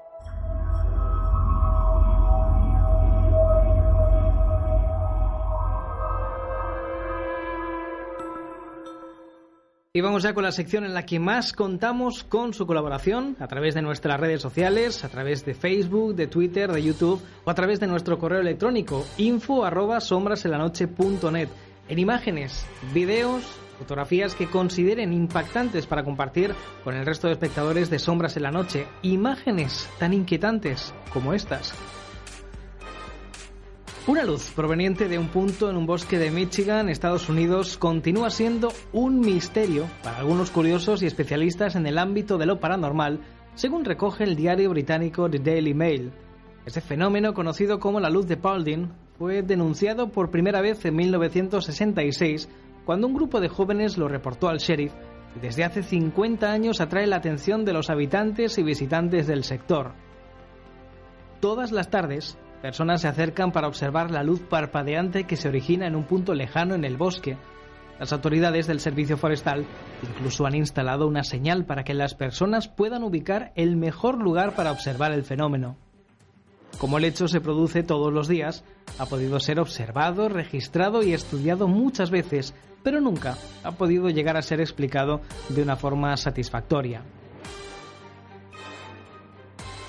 Y 9.94 10.00
vamos 10.00 10.24
ya 10.24 10.34
con 10.34 10.46
la 10.46 10.54
sección 10.54 10.86
en 10.86 10.94
la 10.94 11.06
que 11.06 11.20
más 11.20 11.52
contamos 11.52 12.24
con 12.24 12.54
su 12.54 12.66
colaboración 12.66 13.36
a 13.42 13.48
través 13.48 13.76
de 13.76 13.82
nuestras 13.82 14.22
redes 14.22 14.42
sociales, 14.42 15.04
a 15.04 15.10
través 15.10 15.44
de 15.44 15.54
Facebook, 15.54 16.16
de 16.16 16.28
Twitter, 16.28 16.72
de 16.72 16.82
YouTube 16.82 17.22
o 17.44 17.52
a 17.52 17.56
través 17.56 17.82
de 17.82 17.88
nuestro 17.88 18.18
correo 18.18 18.40
electrónico 18.40 19.06
info 19.18 19.66
arroba 19.66 20.00
sombrasenlanoche.net. 20.00 21.50
En 21.90 22.00
imágenes, 22.00 22.66
videos, 22.94 23.44
fotografías 23.80 24.34
que 24.34 24.48
consideren 24.48 25.12
impactantes 25.12 25.88
para 25.88 26.06
compartir 26.06 26.56
con 26.86 26.96
el 26.96 27.06
resto 27.06 27.28
de 27.28 27.34
espectadores 27.34 27.90
de 27.90 28.00
Sombras 28.00 28.38
en 28.38 28.44
la 28.44 28.52
Noche. 28.52 28.88
Imágenes 29.02 29.90
tan 30.00 30.14
inquietantes 30.14 30.94
como 31.12 31.34
estas. 31.34 31.74
Una 34.08 34.24
luz 34.24 34.50
proveniente 34.56 35.08
de 35.08 35.20
un 35.20 35.28
punto 35.28 35.70
en 35.70 35.78
un 35.78 35.86
bosque 35.86 36.18
de 36.18 36.32
Michigan, 36.32 36.90
Estados 36.90 37.30
Unidos, 37.30 37.78
continúa 37.78 38.32
siendo 38.32 38.74
un 38.94 39.20
misterio 39.20 39.86
para 40.02 40.18
algunos 40.18 40.50
curiosos 40.50 41.04
y 41.04 41.06
especialistas 41.06 41.76
en 41.76 41.86
el 41.86 42.00
ámbito 42.00 42.40
de 42.40 42.48
lo 42.48 42.60
paranormal, 42.60 43.20
según 43.54 43.86
recoge 43.86 44.24
el 44.24 44.36
diario 44.36 44.72
británico 44.72 45.30
The 45.30 45.38
Daily 45.38 45.76
Mail. 45.76 46.12
Este 46.66 46.82
fenómeno, 46.82 47.36
conocido 47.36 47.80
como 47.80 48.00
la 48.00 48.10
luz 48.10 48.26
de 48.26 48.38
Paulding, 48.38 48.92
fue 49.20 49.44
denunciado 49.44 50.10
por 50.10 50.32
primera 50.32 50.62
vez 50.62 50.84
en 50.84 50.96
1966, 50.96 52.50
cuando 52.86 53.06
un 53.06 53.14
grupo 53.14 53.40
de 53.40 53.50
jóvenes 53.50 54.00
lo 54.00 54.08
reportó 54.08 54.50
al 54.50 54.58
sheriff 54.58 54.94
y 55.36 55.40
desde 55.42 55.64
hace 55.64 55.84
50 55.84 56.52
años 56.52 56.82
atrae 56.82 57.06
la 57.06 57.18
atención 57.18 57.66
de 57.66 57.74
los 57.74 57.92
habitantes 57.92 58.58
y 58.58 58.64
visitantes 58.64 59.28
del 59.28 59.44
sector. 59.44 59.92
Todas 61.40 61.72
las 61.72 61.92
tardes, 61.92 62.38
Personas 62.62 63.02
se 63.02 63.08
acercan 63.08 63.52
para 63.52 63.68
observar 63.68 64.12
la 64.12 64.24
luz 64.24 64.42
parpadeante 64.42 65.24
que 65.24 65.36
se 65.36 65.48
origina 65.48 65.88
en 65.88 65.96
un 65.96 66.04
punto 66.04 66.36
lejano 66.36 66.76
en 66.76 66.86
el 66.86 66.96
bosque. 66.96 67.38
Las 68.00 68.14
autoridades 68.14 68.68
del 68.68 68.80
servicio 68.80 69.18
forestal 69.18 69.66
incluso 70.04 70.46
han 70.46 70.56
instalado 70.56 71.08
una 71.08 71.24
señal 71.24 71.66
para 71.66 71.84
que 71.84 71.96
las 71.96 72.14
personas 72.14 72.68
puedan 72.68 73.04
ubicar 73.04 73.52
el 73.56 73.78
mejor 73.78 74.22
lugar 74.22 74.54
para 74.56 74.72
observar 74.72 75.12
el 75.12 75.24
fenómeno. 75.24 75.76
Como 76.78 76.98
el 76.98 77.06
hecho 77.06 77.28
se 77.28 77.42
produce 77.42 77.84
todos 77.84 78.14
los 78.14 78.28
días, 78.28 78.64
ha 79.00 79.06
podido 79.08 79.40
ser 79.40 79.60
observado, 79.60 80.30
registrado 80.30 81.04
y 81.04 81.14
estudiado 81.14 81.68
muchas 81.68 82.12
veces, 82.12 82.54
pero 82.84 83.02
nunca 83.02 83.38
ha 83.64 83.72
podido 83.72 84.10
llegar 84.10 84.38
a 84.38 84.42
ser 84.42 84.62
explicado 84.62 85.22
de 85.50 85.62
una 85.62 85.76
forma 85.76 86.16
satisfactoria. 86.18 87.04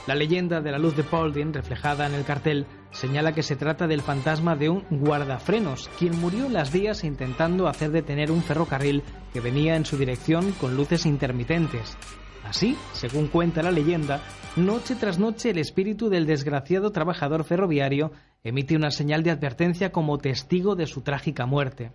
La 0.07 0.17
leyenda 0.17 0.61
de 0.61 0.73
la 0.73 0.79
luz 0.79 0.97
de 0.97 1.05
Paulding, 1.05 1.53
reflejada 1.53 2.07
en 2.09 2.15
el 2.15 2.25
cartel, 2.25 2.67
señala 2.91 3.33
que 3.33 3.45
se 3.45 3.55
trata 3.55 3.87
del 3.87 4.03
fantasma 4.03 4.57
de 4.57 4.69
un 4.69 4.85
guardafrenos, 4.91 5.89
quien 5.97 6.21
murió 6.21 6.49
las 6.49 6.73
vías 6.73 7.05
intentando 7.05 7.69
hacer 7.69 7.93
detener 7.93 8.33
un 8.33 8.43
ferrocarril 8.43 9.05
que 9.33 9.41
venía 9.41 9.77
en 9.77 9.85
su 9.85 9.97
dirección 9.97 10.51
con 10.61 10.77
luces 10.77 11.07
intermitentes. 11.07 11.97
Así, 12.45 12.77
según 12.93 13.29
cuenta 13.29 13.63
la 13.63 13.71
leyenda, 13.71 14.21
noche 14.57 14.97
tras 14.97 15.21
noche 15.21 15.51
el 15.51 15.59
espíritu 15.59 16.09
del 16.09 16.27
desgraciado 16.27 16.91
trabajador 16.91 17.45
ferroviario 17.45 18.11
emite 18.43 18.75
una 18.75 18.91
señal 18.91 19.23
de 19.23 19.31
advertencia 19.31 19.93
como 19.93 20.19
testigo 20.19 20.75
de 20.75 20.87
su 20.87 21.03
trágica 21.03 21.47
muerte. 21.47 21.93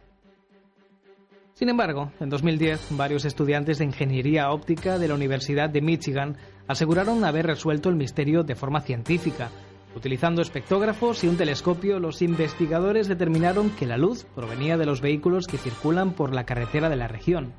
Sin 1.55 1.69
embargo, 1.69 2.11
en 2.19 2.29
2010, 2.29 2.89
varios 2.91 3.25
estudiantes 3.25 3.79
de 3.79 3.85
ingeniería 3.85 4.51
óptica 4.51 4.97
de 4.97 5.07
la 5.07 5.15
Universidad 5.15 5.69
de 5.69 5.81
Michigan 5.81 6.37
aseguraron 6.67 7.23
haber 7.23 7.47
resuelto 7.47 7.89
el 7.89 7.95
misterio 7.95 8.43
de 8.43 8.55
forma 8.55 8.81
científica. 8.81 9.49
Utilizando 9.95 10.41
espectógrafos 10.41 11.23
y 11.23 11.27
un 11.27 11.37
telescopio, 11.37 11.99
los 11.99 12.21
investigadores 12.21 13.07
determinaron 13.07 13.71
que 13.71 13.87
la 13.87 13.97
luz 13.97 14.25
provenía 14.35 14.77
de 14.77 14.85
los 14.85 15.01
vehículos 15.01 15.47
que 15.47 15.57
circulan 15.57 16.13
por 16.13 16.35
la 16.35 16.45
carretera 16.45 16.89
de 16.89 16.97
la 16.97 17.07
región. 17.07 17.53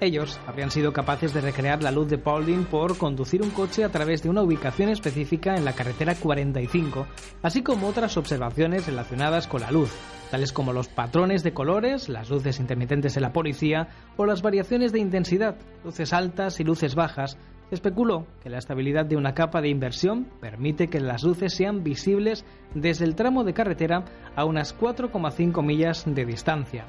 Ellos 0.00 0.38
habrían 0.46 0.70
sido 0.70 0.92
capaces 0.92 1.34
de 1.34 1.40
recrear 1.40 1.82
la 1.82 1.90
luz 1.90 2.08
de 2.08 2.18
Paulding 2.18 2.66
por 2.66 2.96
conducir 2.98 3.42
un 3.42 3.50
coche 3.50 3.82
a 3.82 3.88
través 3.88 4.22
de 4.22 4.28
una 4.28 4.42
ubicación 4.42 4.90
específica 4.90 5.56
en 5.56 5.64
la 5.64 5.72
carretera 5.72 6.14
45, 6.14 7.06
así 7.42 7.62
como 7.62 7.88
otras 7.88 8.16
observaciones 8.16 8.86
relacionadas 8.86 9.48
con 9.48 9.62
la 9.62 9.72
luz, 9.72 9.90
tales 10.30 10.52
como 10.52 10.72
los 10.72 10.86
patrones 10.86 11.42
de 11.42 11.52
colores, 11.52 12.08
las 12.08 12.30
luces 12.30 12.60
intermitentes 12.60 13.14
de 13.14 13.20
la 13.20 13.32
policía 13.32 13.88
o 14.16 14.24
las 14.24 14.40
variaciones 14.40 14.92
de 14.92 15.00
intensidad, 15.00 15.56
luces 15.84 16.12
altas 16.12 16.60
y 16.60 16.64
luces 16.64 16.94
bajas. 16.94 17.36
Especuló 17.70 18.26
que 18.42 18.48
la 18.48 18.58
estabilidad 18.58 19.04
de 19.04 19.16
una 19.16 19.34
capa 19.34 19.60
de 19.60 19.68
inversión 19.68 20.26
permite 20.40 20.88
que 20.88 21.00
las 21.00 21.22
luces 21.22 21.54
sean 21.54 21.82
visibles 21.82 22.44
desde 22.74 23.04
el 23.04 23.14
tramo 23.14 23.44
de 23.44 23.52
carretera 23.52 24.04
a 24.34 24.44
unas 24.44 24.78
4,5 24.78 25.62
millas 25.62 26.04
de 26.06 26.24
distancia. 26.24 26.86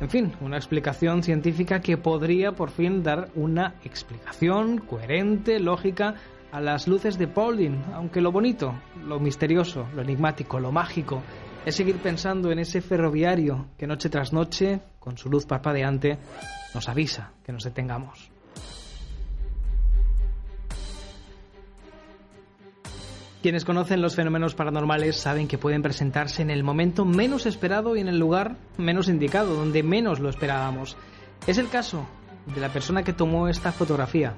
En 0.00 0.10
fin, 0.10 0.32
una 0.42 0.56
explicación 0.56 1.22
científica 1.22 1.80
que 1.80 1.96
podría 1.96 2.52
por 2.52 2.70
fin 2.70 3.02
dar 3.02 3.30
una 3.34 3.76
explicación 3.82 4.78
coherente, 4.78 5.58
lógica 5.58 6.14
a 6.52 6.60
las 6.60 6.86
luces 6.86 7.16
de 7.16 7.28
Paulding, 7.28 7.82
aunque 7.94 8.20
lo 8.20 8.30
bonito, 8.30 8.74
lo 9.06 9.18
misterioso, 9.18 9.86
lo 9.94 10.02
enigmático, 10.02 10.60
lo 10.60 10.70
mágico 10.70 11.22
es 11.64 11.74
seguir 11.74 11.96
pensando 11.96 12.52
en 12.52 12.60
ese 12.60 12.80
ferroviario 12.80 13.66
que 13.76 13.88
noche 13.88 14.08
tras 14.08 14.32
noche, 14.32 14.80
con 15.00 15.18
su 15.18 15.28
luz 15.28 15.46
parpadeante, 15.46 16.16
nos 16.74 16.88
avisa 16.88 17.32
que 17.42 17.52
nos 17.52 17.64
detengamos. 17.64 18.35
Quienes 23.46 23.64
conocen 23.64 24.02
los 24.02 24.16
fenómenos 24.16 24.56
paranormales 24.56 25.18
saben 25.18 25.46
que 25.46 25.56
pueden 25.56 25.80
presentarse 25.80 26.42
en 26.42 26.50
el 26.50 26.64
momento 26.64 27.04
menos 27.04 27.46
esperado 27.46 27.94
y 27.94 28.00
en 28.00 28.08
el 28.08 28.18
lugar 28.18 28.56
menos 28.76 29.08
indicado, 29.08 29.54
donde 29.54 29.84
menos 29.84 30.18
lo 30.18 30.30
esperábamos. 30.30 30.96
Es 31.46 31.56
el 31.58 31.68
caso 31.68 32.08
de 32.52 32.60
la 32.60 32.72
persona 32.72 33.04
que 33.04 33.12
tomó 33.12 33.46
esta 33.46 33.70
fotografía, 33.70 34.34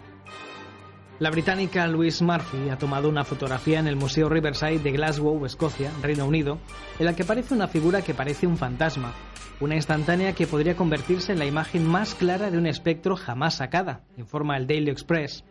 la 1.20 1.30
británica 1.30 1.86
Louise 1.86 2.22
Murphy 2.22 2.68
ha 2.68 2.76
tomado 2.76 3.08
una 3.08 3.24
fotografía 3.24 3.80
en 3.80 3.86
el 3.86 3.96
Museo 3.96 4.28
Riverside 4.28 4.78
de 4.80 4.92
Glasgow, 4.92 5.46
Escocia, 5.46 5.90
Reino 6.02 6.26
Unido, 6.26 6.58
en 6.98 7.06
la 7.06 7.16
que 7.16 7.22
aparece 7.22 7.54
una 7.54 7.66
figura 7.66 8.02
que 8.02 8.12
parece 8.12 8.46
un 8.46 8.58
fantasma, 8.58 9.14
una 9.58 9.74
instantánea 9.74 10.34
que 10.34 10.46
podría 10.46 10.76
convertirse 10.76 11.32
en 11.32 11.38
la 11.38 11.46
imagen 11.46 11.84
más 11.84 12.14
clara 12.14 12.50
de 12.50 12.58
un 12.58 12.66
espectro 12.66 13.16
jamás 13.16 13.54
sacada, 13.54 14.02
informa 14.18 14.58
el 14.58 14.66
Daily 14.66 14.90
Express. 14.90 15.44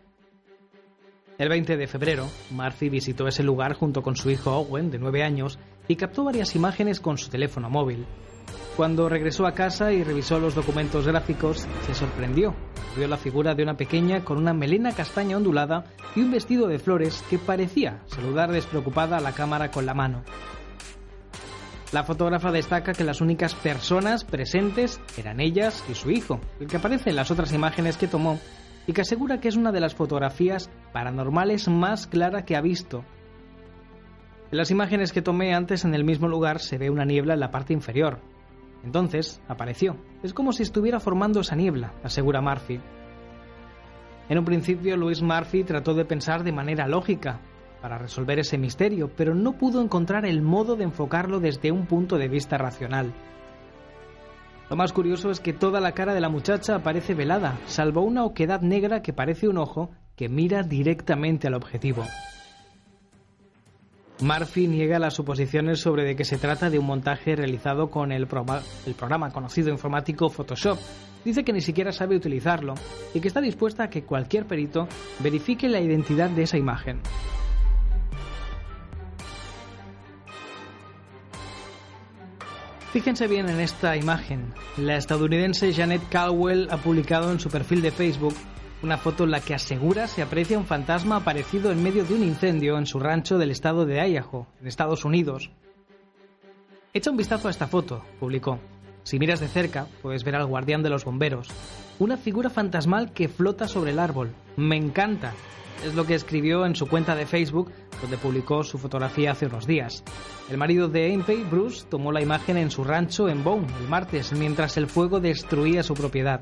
El 1.37 1.49
20 1.49 1.77
de 1.77 1.85
febrero, 1.85 2.27
Murphy 2.49 2.89
visitó 2.89 3.27
ese 3.27 3.43
lugar 3.43 3.73
junto 3.73 4.01
con 4.01 4.15
su 4.15 4.31
hijo 4.31 4.51
Owen, 4.57 4.89
de 4.89 4.97
9 4.97 5.23
años, 5.23 5.59
y 5.87 5.95
captó 5.95 6.23
varias 6.23 6.55
imágenes 6.55 6.99
con 6.99 7.19
su 7.19 7.29
teléfono 7.29 7.69
móvil. 7.69 8.07
Cuando 8.75 9.07
regresó 9.07 9.45
a 9.45 9.53
casa 9.53 9.91
y 9.91 10.03
revisó 10.03 10.39
los 10.39 10.55
documentos 10.55 11.05
gráficos, 11.05 11.67
se 11.85 11.93
sorprendió. 11.93 12.55
Vio 12.95 13.07
la 13.07 13.17
figura 13.17 13.53
de 13.53 13.61
una 13.61 13.77
pequeña 13.77 14.23
con 14.23 14.39
una 14.39 14.53
melena 14.53 14.93
castaña 14.93 15.37
ondulada 15.37 15.85
y 16.15 16.21
un 16.21 16.31
vestido 16.31 16.67
de 16.67 16.79
flores 16.79 17.23
que 17.29 17.37
parecía 17.37 18.01
saludar 18.07 18.51
despreocupada 18.51 19.17
a 19.17 19.21
la 19.21 19.33
cámara 19.33 19.69
con 19.69 19.85
la 19.85 19.93
mano. 19.93 20.23
La 21.91 22.03
fotógrafa 22.03 22.51
destaca 22.51 22.93
que 22.93 23.03
las 23.03 23.21
únicas 23.21 23.53
personas 23.53 24.23
presentes 24.25 24.99
eran 25.17 25.39
ellas 25.39 25.85
y 25.87 25.93
su 25.93 26.09
hijo, 26.09 26.41
el 26.59 26.67
que 26.67 26.77
aparece 26.77 27.11
en 27.11 27.15
las 27.15 27.31
otras 27.31 27.53
imágenes 27.53 27.95
que 27.95 28.07
tomó, 28.07 28.39
y 28.87 28.93
que 28.93 29.01
asegura 29.01 29.39
que 29.39 29.49
es 29.49 29.55
una 29.55 29.71
de 29.71 29.81
las 29.81 29.93
fotografías 29.93 30.71
paranormales 30.93 31.67
más 31.67 32.07
clara 32.07 32.45
que 32.45 32.55
ha 32.55 32.61
visto. 32.61 33.03
En 34.49 34.57
las 34.57 34.71
imágenes 34.71 35.11
que 35.11 35.21
tomé 35.21 35.53
antes 35.53 35.85
en 35.85 35.93
el 35.93 36.05
mismo 36.05 36.27
lugar 36.27 36.59
se 36.59 36.77
ve 36.77 36.89
una 36.89 37.05
niebla 37.05 37.33
en 37.33 37.41
la 37.41 37.51
parte 37.51 37.73
inferior, 37.73 38.19
entonces 38.83 39.41
apareció. 39.49 39.97
Es 40.23 40.33
como 40.33 40.53
si 40.53 40.63
estuviera 40.63 40.99
formando 41.01 41.41
esa 41.41 41.55
niebla, 41.55 41.93
asegura 42.03 42.41
Murphy. 42.41 42.79
En 44.29 44.37
un 44.39 44.45
principio, 44.45 44.97
Louis 44.97 45.21
Murphy 45.21 45.63
trató 45.63 45.93
de 45.93 46.05
pensar 46.05 46.43
de 46.43 46.51
manera 46.51 46.87
lógica 46.87 47.39
para 47.81 47.97
resolver 47.97 48.39
ese 48.39 48.57
misterio, 48.57 49.11
pero 49.15 49.35
no 49.35 49.57
pudo 49.57 49.81
encontrar 49.81 50.25
el 50.25 50.41
modo 50.41 50.75
de 50.75 50.85
enfocarlo 50.85 51.39
desde 51.39 51.71
un 51.71 51.85
punto 51.85 52.17
de 52.17 52.27
vista 52.27 52.57
racional. 52.57 53.13
Lo 54.69 54.75
más 54.75 54.91
curioso 54.91 55.31
es 55.31 55.39
que 55.39 55.53
toda 55.53 55.79
la 55.79 55.93
cara 55.93 56.13
de 56.13 56.19
la 56.19 56.29
muchacha 56.29 56.75
aparece 56.75 57.13
velada, 57.13 57.57
salvo 57.67 58.01
una 58.01 58.25
oquedad 58.25 58.61
negra 58.61 59.01
que 59.01 59.13
parece 59.13 59.47
un 59.47 59.57
ojo 59.57 59.91
que 60.17 60.27
mira 60.27 60.63
directamente 60.63 61.47
al 61.47 61.53
objetivo. 61.53 62.03
Murphy 64.19 64.67
niega 64.67 64.99
las 64.99 65.13
suposiciones 65.13 65.79
sobre 65.79 66.03
de 66.03 66.15
que 66.15 66.25
se 66.25 66.37
trata 66.37 66.69
de 66.69 66.79
un 66.79 66.85
montaje 66.87 67.35
realizado 67.35 67.89
con 67.89 68.11
el, 68.11 68.27
el, 68.85 68.95
programa 68.95 69.31
conocido 69.31 69.69
informático 69.69 70.29
Photoshop. 70.29 70.79
Dice 71.23 71.43
que 71.43 71.53
ni 71.53 71.61
siquiera 71.61 71.91
sabe 71.91 72.15
utilizarlo 72.15 72.73
y 73.13 73.19
que 73.19 73.27
está 73.27 73.41
dispuesta 73.41 73.83
a 73.83 73.89
que 73.89 74.03
cualquier 74.03 74.47
perito 74.47 74.87
verifique 75.19 75.69
la 75.69 75.79
identidad 75.79 76.31
de 76.31 76.43
esa 76.43 76.57
imagen. 76.57 76.99
Fíjense 82.93 83.27
bien 83.27 83.49
en 83.49 83.59
esta 83.59 83.95
imagen. 83.95 84.53
La 84.77 84.95
estadounidense 84.97 85.73
Janet 85.73 86.01
Caldwell 86.09 86.67
ha 86.71 86.77
publicado 86.77 87.31
en 87.31 87.39
su 87.39 87.49
perfil 87.49 87.81
de 87.81 87.91
Facebook 87.91 88.33
una 88.83 88.97
foto 88.97 89.23
en 89.23 89.31
la 89.31 89.41
que 89.41 89.55
asegura 89.55 90.07
se 90.07 90.21
aprecia 90.21 90.57
un 90.57 90.65
fantasma 90.65 91.17
aparecido 91.17 91.71
en 91.71 91.81
medio 91.81 92.05
de 92.05 92.13
un 92.13 92.23
incendio 92.23 92.77
en 92.77 92.85
su 92.85 92.99
rancho 92.99 93.37
del 93.37 93.51
estado 93.51 93.85
de 93.85 94.07
Idaho, 94.07 94.47
en 94.61 94.67
Estados 94.67 95.03
Unidos. 95.03 95.49
Echa 96.93 97.11
un 97.11 97.17
vistazo 97.17 97.47
a 97.47 97.51
esta 97.51 97.67
foto, 97.67 98.03
publicó. 98.19 98.59
Si 99.03 99.19
miras 99.19 99.39
de 99.39 99.47
cerca, 99.47 99.87
puedes 100.01 100.23
ver 100.23 100.35
al 100.35 100.45
guardián 100.45 100.83
de 100.83 100.89
los 100.89 101.05
bomberos. 101.05 101.47
una 101.99 102.17
figura 102.17 102.49
fantasmal 102.51 103.11
que 103.13 103.27
flota 103.27 103.67
sobre 103.67 103.91
el 103.91 103.99
árbol. 103.99 104.31
Me 104.55 104.77
encanta. 104.77 105.33
Es 105.85 105.95
lo 105.95 106.05
que 106.05 106.15
escribió 106.15 106.65
en 106.65 106.75
su 106.75 106.87
cuenta 106.87 107.15
de 107.15 107.25
Facebook, 107.25 107.71
donde 108.01 108.17
publicó 108.17 108.63
su 108.63 108.77
fotografía 108.77 109.31
hace 109.31 109.45
unos 109.45 109.67
días. 109.67 110.03
El 110.49 110.57
marido 110.57 110.87
de 110.87 111.09
Impey, 111.09 111.43
Bruce, 111.43 111.85
tomó 111.89 112.11
la 112.11 112.21
imagen 112.21 112.57
en 112.57 112.71
su 112.71 112.83
rancho 112.83 113.29
en 113.29 113.43
Bone 113.43 113.67
el 113.79 113.87
martes, 113.87 114.33
mientras 114.33 114.77
el 114.77 114.87
fuego 114.87 115.19
destruía 115.19 115.83
su 115.83 115.93
propiedad. 115.93 116.41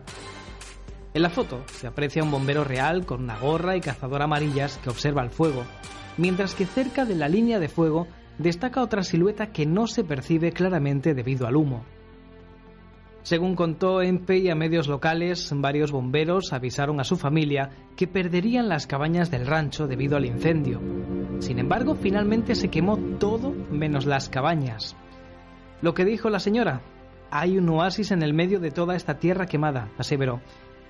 En 1.13 1.21
la 1.21 1.29
foto 1.29 1.63
se 1.71 1.87
aprecia 1.87 2.23
un 2.23 2.31
bombero 2.31 2.63
real 2.63 3.05
con 3.05 3.23
una 3.23 3.37
gorra 3.37 3.75
y 3.77 3.81
cazador 3.81 4.21
amarillas 4.21 4.77
que 4.83 4.89
observa 4.89 5.23
el 5.23 5.29
fuego, 5.29 5.63
mientras 6.17 6.55
que 6.55 6.65
cerca 6.65 7.05
de 7.05 7.15
la 7.15 7.29
línea 7.29 7.59
de 7.59 7.69
fuego 7.69 8.07
destaca 8.37 8.81
otra 8.81 9.03
silueta 9.03 9.51
que 9.51 9.65
no 9.65 9.87
se 9.87 10.03
percibe 10.03 10.51
claramente 10.51 11.13
debido 11.13 11.47
al 11.47 11.55
humo. 11.55 11.85
Según 13.25 13.55
contó 13.55 14.03
Empey 14.03 14.51
a 14.51 14.55
medios 14.55 14.87
locales, 14.87 15.51
varios 15.55 15.91
bomberos 15.91 16.53
avisaron 16.53 16.99
a 16.99 17.03
su 17.03 17.15
familia 17.15 17.71
que 17.95 18.05
perderían 18.05 18.69
las 18.69 18.85
cabañas 18.85 19.31
del 19.31 19.47
rancho 19.47 19.87
debido 19.87 20.15
al 20.15 20.25
incendio. 20.25 20.79
Sin 21.39 21.57
embargo, 21.57 21.95
finalmente 21.95 22.53
se 22.53 22.67
quemó 22.67 22.99
todo 23.17 23.51
menos 23.71 24.05
las 24.05 24.29
cabañas. 24.29 24.95
Lo 25.81 25.95
que 25.95 26.05
dijo 26.05 26.29
la 26.29 26.37
señora, 26.37 26.83
hay 27.31 27.57
un 27.57 27.67
oasis 27.69 28.11
en 28.11 28.21
el 28.21 28.35
medio 28.35 28.59
de 28.59 28.69
toda 28.69 28.95
esta 28.95 29.17
tierra 29.17 29.47
quemada, 29.47 29.89
aseveró. 29.97 30.39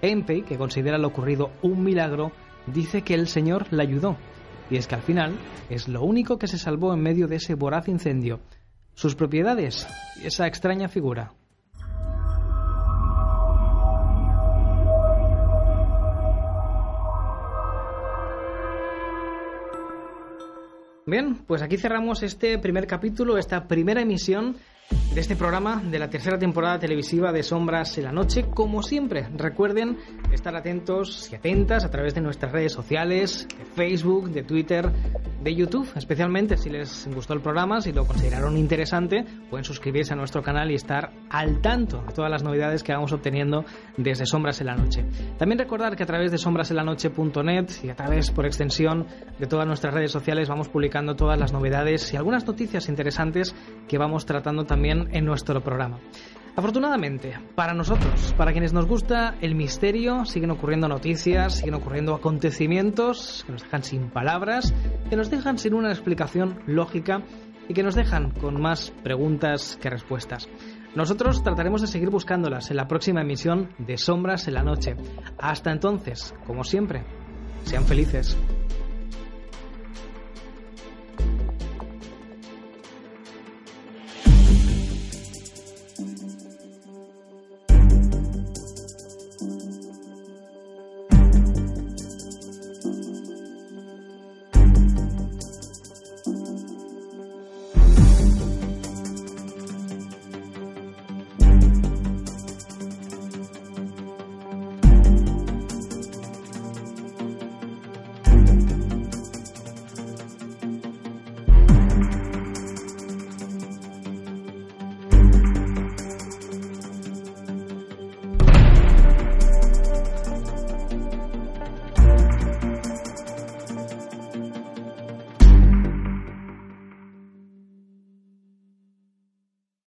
Empey, 0.01 0.41
que 0.41 0.57
considera 0.57 0.97
lo 0.97 1.07
ocurrido 1.07 1.51
un 1.61 1.85
milagro, 1.85 2.33
dice 2.67 3.01
que 3.01 3.13
el 3.13 3.29
Señor 3.29 3.67
la 3.71 3.83
ayudó. 3.83 4.17
Y 4.69 4.75
es 4.75 4.87
que 4.87 4.95
al 4.95 5.03
final 5.03 5.37
es 5.69 5.87
lo 5.87 6.03
único 6.03 6.37
que 6.37 6.47
se 6.47 6.57
salvó 6.57 6.93
en 6.93 6.99
medio 6.99 7.29
de 7.29 7.37
ese 7.37 7.55
voraz 7.55 7.87
incendio. 7.87 8.41
Sus 8.93 9.15
propiedades 9.15 9.87
y 10.21 10.27
esa 10.27 10.47
extraña 10.47 10.89
figura. 10.89 11.31
Bien, 21.07 21.35
pues 21.45 21.61
aquí 21.61 21.77
cerramos 21.77 22.23
este 22.23 22.57
primer 22.57 22.87
capítulo, 22.87 23.37
esta 23.37 23.67
primera 23.67 24.01
emisión 24.01 24.55
de 25.13 25.21
este 25.21 25.35
programa 25.35 25.79
de 25.79 25.99
la 25.99 26.09
tercera 26.09 26.39
temporada 26.39 26.79
televisiva 26.79 27.31
de 27.31 27.43
Sombras 27.43 27.95
en 27.99 28.05
la 28.05 28.11
Noche. 28.11 28.45
Como 28.51 28.81
siempre, 28.81 29.27
recuerden 29.37 29.99
estar 30.33 30.55
atentos 30.55 31.31
y 31.31 31.35
atentas 31.35 31.85
a 31.85 31.91
través 31.91 32.15
de 32.15 32.21
nuestras 32.21 32.51
redes 32.51 32.73
sociales, 32.73 33.47
de 33.55 33.65
Facebook, 33.65 34.31
de 34.31 34.41
Twitter, 34.41 34.91
de 35.45 35.53
YouTube, 35.53 35.87
especialmente 35.95 36.57
si 36.57 36.71
les 36.71 37.07
gustó 37.13 37.35
el 37.35 37.39
programa, 37.39 37.79
si 37.79 37.93
lo 37.93 38.07
consideraron 38.07 38.57
interesante, 38.57 39.23
pueden 39.47 39.63
suscribirse 39.63 40.11
a 40.11 40.15
nuestro 40.15 40.41
canal 40.41 40.71
y 40.71 40.73
estar 40.73 41.11
al 41.29 41.61
tanto 41.61 42.01
de 42.01 42.13
todas 42.13 42.31
las 42.31 42.41
novedades 42.41 42.81
que 42.81 42.93
vamos 42.93 43.13
obteniendo 43.13 43.63
desde 43.95 44.25
Sombras 44.25 44.59
en 44.61 44.67
la 44.67 44.75
Noche. 44.75 45.05
También 45.37 45.59
recordar 45.59 45.95
que 45.95 46.01
a 46.01 46.07
través 46.07 46.31
de 46.31 46.39
sombrasenlanoche.net 46.39 47.67
y 47.83 47.89
a 47.89 47.95
través, 47.95 48.31
por 48.31 48.47
extensión, 48.47 49.05
de 49.37 49.45
todas 49.45 49.67
nuestras 49.67 49.93
redes 49.93 50.11
sociales 50.11 50.49
vamos 50.49 50.67
publicando 50.67 51.15
todas 51.15 51.37
las 51.39 51.53
novedades 51.53 52.11
y 52.11 52.17
algunas 52.17 52.47
noticias 52.47 52.89
interesantes 52.89 53.55
que 53.87 53.99
vamos 53.99 54.25
tratando 54.25 54.65
también 54.65 55.09
en 55.11 55.25
nuestro 55.25 55.61
programa. 55.61 55.99
Afortunadamente, 56.55 57.37
para 57.53 57.73
nosotros, 57.73 58.33
para 58.37 58.53
quienes 58.53 58.71
nos 58.71 58.85
gusta 58.85 59.35
el 59.41 59.55
misterio, 59.55 60.23
siguen 60.23 60.51
ocurriendo 60.51 60.87
noticias, 60.87 61.55
siguen 61.55 61.73
ocurriendo 61.73 62.15
acontecimientos 62.15 63.43
que 63.45 63.51
nos 63.51 63.63
dejan 63.63 63.83
sin 63.83 64.09
palabras, 64.09 64.73
que 65.09 65.17
nos 65.17 65.29
dejan 65.29 65.57
sin 65.57 65.73
una 65.73 65.91
explicación 65.91 66.61
lógica 66.65 67.23
y 67.67 67.73
que 67.73 67.83
nos 67.83 67.95
dejan 67.95 68.31
con 68.31 68.61
más 68.61 68.93
preguntas 69.03 69.77
que 69.81 69.89
respuestas. 69.89 70.47
Nosotros 70.95 71.43
trataremos 71.43 71.81
de 71.81 71.87
seguir 71.87 72.09
buscándolas 72.09 72.71
en 72.71 72.77
la 72.77 72.87
próxima 72.87 73.21
emisión 73.21 73.69
de 73.77 73.97
Sombras 73.97 74.47
en 74.47 74.53
la 74.53 74.63
Noche. 74.63 74.95
Hasta 75.37 75.73
entonces, 75.73 76.33
como 76.47 76.63
siempre, 76.63 77.03
sean 77.65 77.83
felices. 77.83 78.37